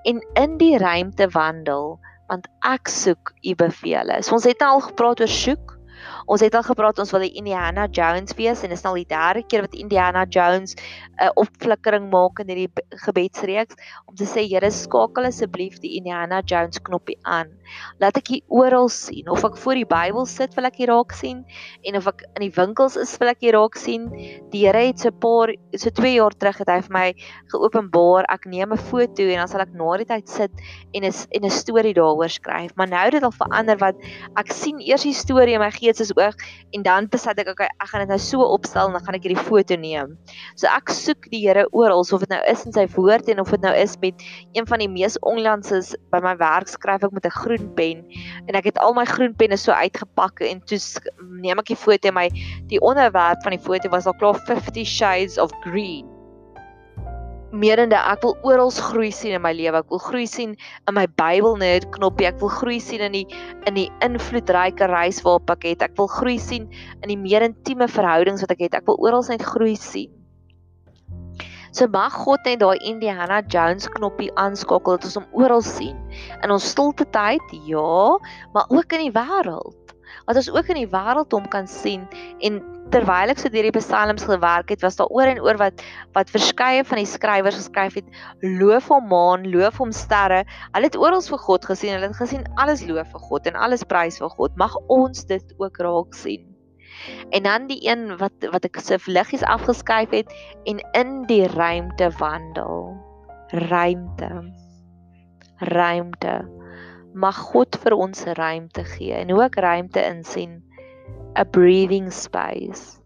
en 0.04 0.20
in 0.34 0.56
die 0.56 0.78
ruimte 0.78 1.28
wandel 1.28 1.98
want 2.28 2.48
ek 2.68 2.88
soek 2.92 3.32
u 3.42 3.54
bevele. 3.56 4.22
So 4.22 4.36
ons 4.36 4.46
het 4.48 4.62
al 4.62 4.80
gepraat 4.84 5.20
oor 5.24 5.32
soek 5.32 5.77
Ons 6.26 6.40
het 6.44 6.54
al 6.54 6.62
gepraat 6.62 6.98
ons 6.98 7.12
wil 7.14 7.24
die 7.26 7.34
Indiana 7.40 7.86
Jones 7.86 8.34
wees 8.38 8.62
en 8.62 8.72
dit 8.72 8.78
is 8.78 8.84
nou 8.84 8.94
die 8.96 9.08
derde 9.08 9.42
keer 9.48 9.64
wat 9.64 9.74
Indiana 9.74 10.24
Jones 10.28 10.74
'n 10.74 11.28
uh, 11.28 11.30
opflikkering 11.34 12.10
maak 12.10 12.40
in 12.40 12.48
hierdie 12.52 12.70
gebedsreeks 13.04 13.74
om 14.06 14.14
te 14.14 14.24
sê 14.24 14.46
Here 14.48 14.70
skakel 14.70 15.28
asseblief 15.28 15.78
die 15.80 15.96
Indiana 15.98 16.40
Jones 16.44 16.78
knoppie 16.82 17.18
aan. 17.22 17.48
Laat 18.00 18.16
ek 18.16 18.28
hier 18.28 18.42
oral 18.48 18.88
sien 18.88 19.28
of 19.28 19.44
ek 19.44 19.56
voor 19.56 19.74
die 19.74 19.88
Bybel 19.88 20.26
sit 20.26 20.54
wil 20.56 20.68
ek 20.68 20.78
hier 20.80 20.92
raak 20.92 21.12
sien 21.12 21.44
en 21.84 21.96
of 21.96 22.06
ek 22.06 22.24
in 22.36 22.46
die 22.46 22.54
winkels 22.54 22.96
is 22.96 23.16
wil 23.18 23.28
ek 23.28 23.40
hier 23.40 23.56
raak 23.58 23.76
sien. 23.76 24.08
Die 24.52 24.64
Here 24.66 24.86
het 24.86 25.00
so 25.00 25.08
'n 25.08 25.18
paar 25.20 25.54
so 25.74 25.90
2 25.90 26.14
jaar 26.14 26.34
terug 26.36 26.58
het 26.58 26.68
hy 26.68 26.80
vir 26.80 26.92
my 26.92 27.14
geopenbaar 27.52 28.24
ek 28.28 28.46
neem 28.46 28.72
'n 28.72 28.78
foto 28.90 29.22
en 29.22 29.38
dan 29.38 29.48
sal 29.48 29.60
ek 29.60 29.74
na 29.74 29.96
die 29.96 30.08
tyd 30.08 30.28
sit 30.28 30.52
en 30.94 31.04
'n 31.04 31.12
en 31.34 31.44
'n 31.44 31.50
storie 31.50 31.94
daaroor 31.94 32.28
skryf. 32.28 32.74
Maar 32.76 32.88
nou 32.88 33.04
het 33.04 33.12
dit 33.12 33.22
al 33.22 33.32
verander 33.32 33.78
wat 33.78 33.96
ek 34.36 34.52
sien 34.52 34.80
eers 34.80 35.02
die 35.02 35.12
storie 35.12 35.54
in 35.54 35.60
my 35.60 35.70
gees 35.88 36.02
is 36.04 36.12
oog 36.16 36.36
en 36.76 36.84
dan 36.84 37.08
besluit 37.08 37.40
ek 37.40 37.52
okay, 37.54 37.68
ek 37.80 37.90
gaan 37.90 38.04
dit 38.04 38.12
nou 38.12 38.20
so 38.22 38.44
opstel 38.44 38.90
en 38.90 38.96
dan 38.96 39.04
gaan 39.06 39.18
ek 39.18 39.26
hierdie 39.26 39.46
foto 39.48 39.78
neem. 39.80 40.14
So 40.60 40.68
ek 40.70 40.92
soek 40.92 41.30
die 41.32 41.40
Here 41.48 41.64
oral 41.72 42.04
of 42.04 42.24
dit 42.24 42.32
nou 42.32 42.40
is 42.50 42.64
in 42.66 42.74
sy 42.76 42.84
woord 42.96 43.28
en 43.32 43.40
of 43.40 43.52
dit 43.54 43.64
nou 43.64 43.72
is 43.74 43.96
met 44.02 44.26
een 44.56 44.68
van 44.68 44.82
die 44.84 44.90
mees 44.90 45.16
onlandses 45.26 45.94
by 46.12 46.20
my 46.24 46.34
werk 46.40 46.68
skryf 46.68 47.06
ek 47.06 47.14
met 47.16 47.26
'n 47.26 47.38
groen 47.40 47.66
pen 47.74 48.04
en 48.48 48.54
ek 48.54 48.70
het 48.70 48.78
al 48.78 48.94
my 48.94 49.04
groen 49.04 49.34
penne 49.34 49.56
so 49.56 49.72
uitgepak 49.72 50.40
en 50.40 50.60
toe 50.66 50.78
neem 51.40 51.58
ek 51.58 51.72
die 51.72 51.78
foto 51.78 52.08
en 52.08 52.14
my 52.14 52.28
die 52.68 52.80
onderwerp 52.80 53.42
van 53.42 53.56
die 53.56 53.64
foto 53.64 53.88
was 53.88 54.06
al 54.06 54.18
klaar 54.20 54.38
50 54.46 54.86
shades 54.86 55.38
of 55.38 55.52
green 55.64 56.17
meerende 57.52 57.96
ek 57.96 58.22
wil 58.26 58.36
oral 58.46 58.70
groei 58.70 59.10
sien 59.14 59.36
in 59.36 59.42
my 59.42 59.54
lewe. 59.56 59.80
Ek 59.80 59.90
wil 59.92 60.02
groei 60.02 60.26
sien 60.28 60.54
in 60.56 60.94
my 60.96 61.06
Bybel 61.20 61.56
net 61.60 61.88
knoppie. 61.94 62.28
Ek 62.28 62.38
wil 62.42 62.52
groei 62.52 62.78
sien 62.82 63.04
in 63.04 63.16
die 63.16 63.24
in 63.70 63.78
die 63.78 63.88
invloedryke 64.04 64.88
reis 64.90 65.22
waarop 65.24 65.50
ek 65.56 65.66
het. 65.70 65.82
Ek 65.88 65.96
wil 65.98 66.10
groei 66.12 66.38
sien 66.42 66.68
in 67.02 67.08
die 67.12 67.18
meer 67.20 67.46
intieme 67.46 67.88
verhoudings 67.88 68.44
wat 68.44 68.54
ek 68.56 68.68
het. 68.68 68.78
Ek 68.82 68.88
wil 68.90 69.00
oral 69.00 69.24
net 69.28 69.44
groei 69.44 69.76
sien. 69.76 70.12
So 71.72 71.86
mag 71.92 72.14
God 72.24 72.46
net 72.48 72.62
daai 72.62 72.80
Indiana 72.88 73.42
Jones 73.52 73.88
knoppie 73.92 74.30
aanskakel 74.40 74.96
dat 74.96 75.04
ons 75.08 75.18
hom 75.20 75.28
oral 75.36 75.62
sien. 75.64 75.98
In 76.42 76.52
ons 76.54 76.64
stilte 76.72 77.04
tyd, 77.12 77.44
ja, 77.68 78.16
maar 78.54 78.72
ook 78.72 78.96
in 78.96 79.08
die 79.08 79.14
wêreld. 79.14 79.76
Dat 80.28 80.40
ons 80.40 80.50
ook 80.52 80.72
in 80.72 80.82
die 80.82 80.90
wêreld 80.90 81.32
hom 81.32 81.46
kan 81.52 81.68
sien 81.68 82.08
en 82.44 82.60
terwyl 82.92 83.32
ek 83.32 83.40
so 83.40 83.50
deur 83.52 83.68
die 83.68 83.74
psalms 83.76 84.24
gewerk 84.28 84.72
het, 84.72 84.82
was 84.84 84.96
daar 84.98 85.10
oor 85.14 85.28
en 85.30 85.40
oor 85.44 85.58
wat 85.60 85.82
wat 86.16 86.32
verskeie 86.32 86.84
van 86.88 87.00
die 87.00 87.08
skrywers 87.08 87.58
geskryf 87.60 87.98
het, 88.00 88.06
loof 88.42 88.88
hom 88.92 89.08
maan, 89.10 89.46
loof 89.52 89.80
hom 89.82 89.92
sterre. 89.94 90.44
Hulle 90.74 90.90
het 90.90 90.98
oral 90.98 91.24
vir 91.24 91.42
God 91.44 91.66
gesien. 91.68 91.96
Hulle 91.96 92.10
het 92.10 92.20
gesien 92.20 92.46
alles 92.56 92.84
loof 92.88 93.10
vir 93.12 93.24
God 93.30 93.50
en 93.50 93.58
alles 93.58 93.84
prys 93.88 94.20
vir 94.22 94.32
God. 94.36 94.56
Mag 94.60 94.76
ons 94.92 95.26
dit 95.28 95.56
ook 95.58 95.80
raak 95.84 96.16
sien. 96.16 96.46
En 97.30 97.44
dan 97.46 97.68
die 97.70 97.80
een 97.86 98.16
wat 98.18 98.48
wat 98.52 98.64
ek 98.66 98.80
so 98.82 98.98
liggies 99.06 99.44
afgeskuif 99.46 100.14
het 100.14 100.32
en 100.66 100.80
in 100.98 101.18
die 101.30 101.44
ruimte 101.54 102.10
wandel. 102.18 102.96
Ruimte. 103.68 104.30
Ruimte. 105.72 106.38
Mag 107.14 107.38
God 107.52 107.78
vir 107.82 107.96
ons 107.96 108.24
ruimte 108.38 108.84
gee 108.96 109.14
en 109.16 109.32
ook 109.34 109.56
ruimte 109.60 110.02
insien 110.04 110.62
'n 111.36 111.50
breathing 111.50 112.10
space. 112.10 112.98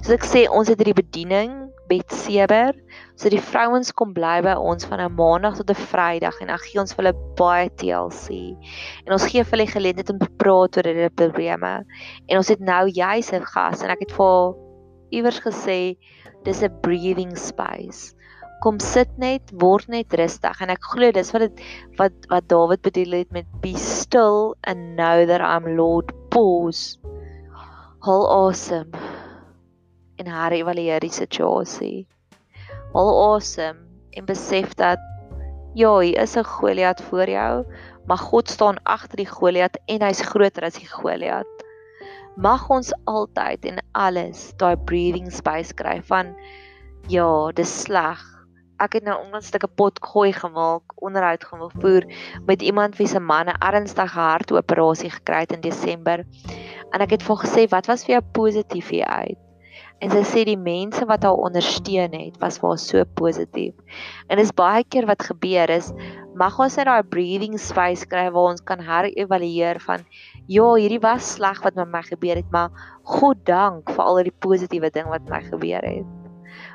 Soos 0.00 0.14
ek 0.16 0.24
sê, 0.26 0.40
ons 0.48 0.68
het 0.68 0.78
hierdie 0.80 0.96
bediening 0.96 1.70
Betseber, 1.90 2.76
so 3.18 3.30
die 3.32 3.40
vrouens 3.42 3.90
kom 3.98 4.12
bly 4.14 4.36
by 4.46 4.52
ons 4.54 4.86
van 4.86 5.00
'n 5.02 5.16
maandag 5.18 5.56
tot 5.58 5.72
'n 5.74 5.82
Vrydag 5.90 6.36
en 6.40 6.52
dan 6.52 6.62
gee 6.62 6.80
ons 6.80 6.94
vir 6.94 7.04
hulle 7.04 7.22
baie 7.40 7.70
TLC. 7.80 8.54
En 9.06 9.16
ons 9.16 9.26
gee 9.26 9.42
vir 9.42 9.56
hulle 9.56 9.66
geleentheid 9.74 10.12
om 10.14 10.20
te 10.20 10.30
praat 10.42 10.76
oor 10.78 10.88
hulle 10.90 11.10
probleme. 11.22 11.72
En 12.28 12.36
ons 12.36 12.48
het 12.48 12.60
nou 12.60 12.84
juis 12.86 13.32
'n 13.32 13.44
gas 13.54 13.82
en 13.82 13.90
ek 13.90 14.06
het 14.06 14.12
vir 14.12 14.54
iewers 15.10 15.40
gesê 15.40 15.96
dis 16.44 16.62
'n 16.62 16.80
breathing 16.82 17.36
space. 17.36 18.14
Kom 18.62 18.78
sit 18.78 19.10
net, 19.18 19.42
word 19.52 19.88
net 19.88 20.14
rustig 20.14 20.60
en 20.60 20.70
ek 20.70 20.84
glo 20.92 21.10
dis 21.10 21.32
wat 21.32 21.42
dit 21.42 21.60
wat 21.98 22.12
wat 22.28 22.48
Dawid 22.48 22.82
bedoel 22.82 23.12
het 23.18 23.32
met 23.32 23.46
be 23.60 23.74
still 23.74 24.54
and 24.62 24.96
know 24.96 25.26
that 25.26 25.40
I'm 25.40 25.76
Lord 25.76 26.12
pause 26.30 26.99
haal 28.00 28.48
asem 28.48 28.88
en 30.16 30.28
herevalueer 30.32 31.04
die 31.04 31.12
situasie. 31.12 32.06
Haal 32.94 33.10
asem 33.36 33.82
en 34.16 34.28
besef 34.28 34.72
dat 34.80 35.00
ja, 35.76 35.98
hier 36.00 36.18
is 36.22 36.36
'n 36.36 36.44
Goliat 36.44 37.02
voor 37.02 37.28
jou, 37.28 37.64
maar 38.06 38.18
God 38.18 38.48
staan 38.48 38.82
agter 38.82 39.16
die 39.16 39.28
Goliat 39.28 39.78
en 39.86 40.02
hy's 40.02 40.20
groter 40.20 40.64
as 40.64 40.80
die 40.80 40.88
Goliat. 40.88 41.46
Mag 42.36 42.68
ons 42.70 42.92
altyd 43.04 43.64
en 43.64 43.84
alles 43.92 44.52
daai 44.56 44.76
breathing 44.76 45.32
space 45.32 45.74
kry 45.74 46.00
van 46.02 46.34
ja, 47.08 47.52
dis 47.52 47.82
sleg. 47.82 48.24
Ek 48.80 48.92
het 48.92 49.04
nou 49.04 49.18
onlangs 49.24 49.52
'n 49.52 49.74
pot 49.76 50.00
gooi 50.00 50.32
gemaak, 50.32 50.82
onderhoud 50.96 51.44
gaan 51.44 51.70
voer 51.80 52.04
met 52.46 52.62
iemand 52.62 52.96
wie 52.96 53.06
se 53.06 53.20
man 53.20 53.48
'n 53.48 53.60
ernstige 53.60 54.18
hartoperasie 54.18 55.10
gekry 55.10 55.40
het 55.40 55.52
in 55.52 55.60
Desember. 55.60 56.24
En 56.90 57.00
ek 57.04 57.10
het 57.16 57.22
vir 57.22 57.36
gesê, 57.44 57.68
"Wat 57.70 57.86
was 57.86 58.04
vir 58.04 58.18
jou 58.18 58.24
positief 58.32 58.88
hier 58.88 59.06
uit?" 59.06 59.38
En 60.00 60.10
sy 60.10 60.22
sê 60.24 60.44
die 60.48 60.56
mense 60.56 61.04
wat 61.04 61.22
haar 61.22 61.36
ondersteun 61.36 62.14
het, 62.16 62.38
was 62.40 62.56
vir 62.58 62.68
haar 62.68 62.78
so 62.78 63.04
positief. 63.20 63.74
En 64.28 64.40
dis 64.40 64.52
baie 64.56 64.84
keer 64.84 65.06
wat 65.06 65.22
gebeur 65.28 65.68
is, 65.70 65.92
mag 66.34 66.56
ons 66.58 66.76
net 66.76 66.88
daai 66.88 67.02
breathing 67.02 67.58
space 67.60 68.06
kry 68.08 68.30
waar 68.30 68.54
ons 68.54 68.64
kan 68.64 68.80
herëvalueer 68.80 69.80
van 69.84 70.06
ja, 70.46 70.74
hierdie 70.74 71.02
was 71.04 71.34
sleg 71.36 71.60
wat 71.66 71.76
met 71.76 71.92
my 71.92 72.02
gebeur 72.02 72.40
het, 72.40 72.48
maar 72.50 72.70
God 73.04 73.44
dank 73.44 73.92
vir 73.92 74.04
al 74.04 74.22
die 74.24 74.38
positiewe 74.40 74.90
ding 74.90 75.06
wat 75.12 75.28
met 75.28 75.36
my 75.36 75.42
gebeur 75.50 75.84
het. 75.84 76.08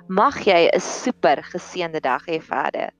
Mag 0.07 0.37
jy 0.45 0.69
'n 0.69 0.79
super 0.79 1.41
geseënde 1.43 1.99
dag 1.99 2.25
hê 2.29 2.39
verder. 2.41 2.93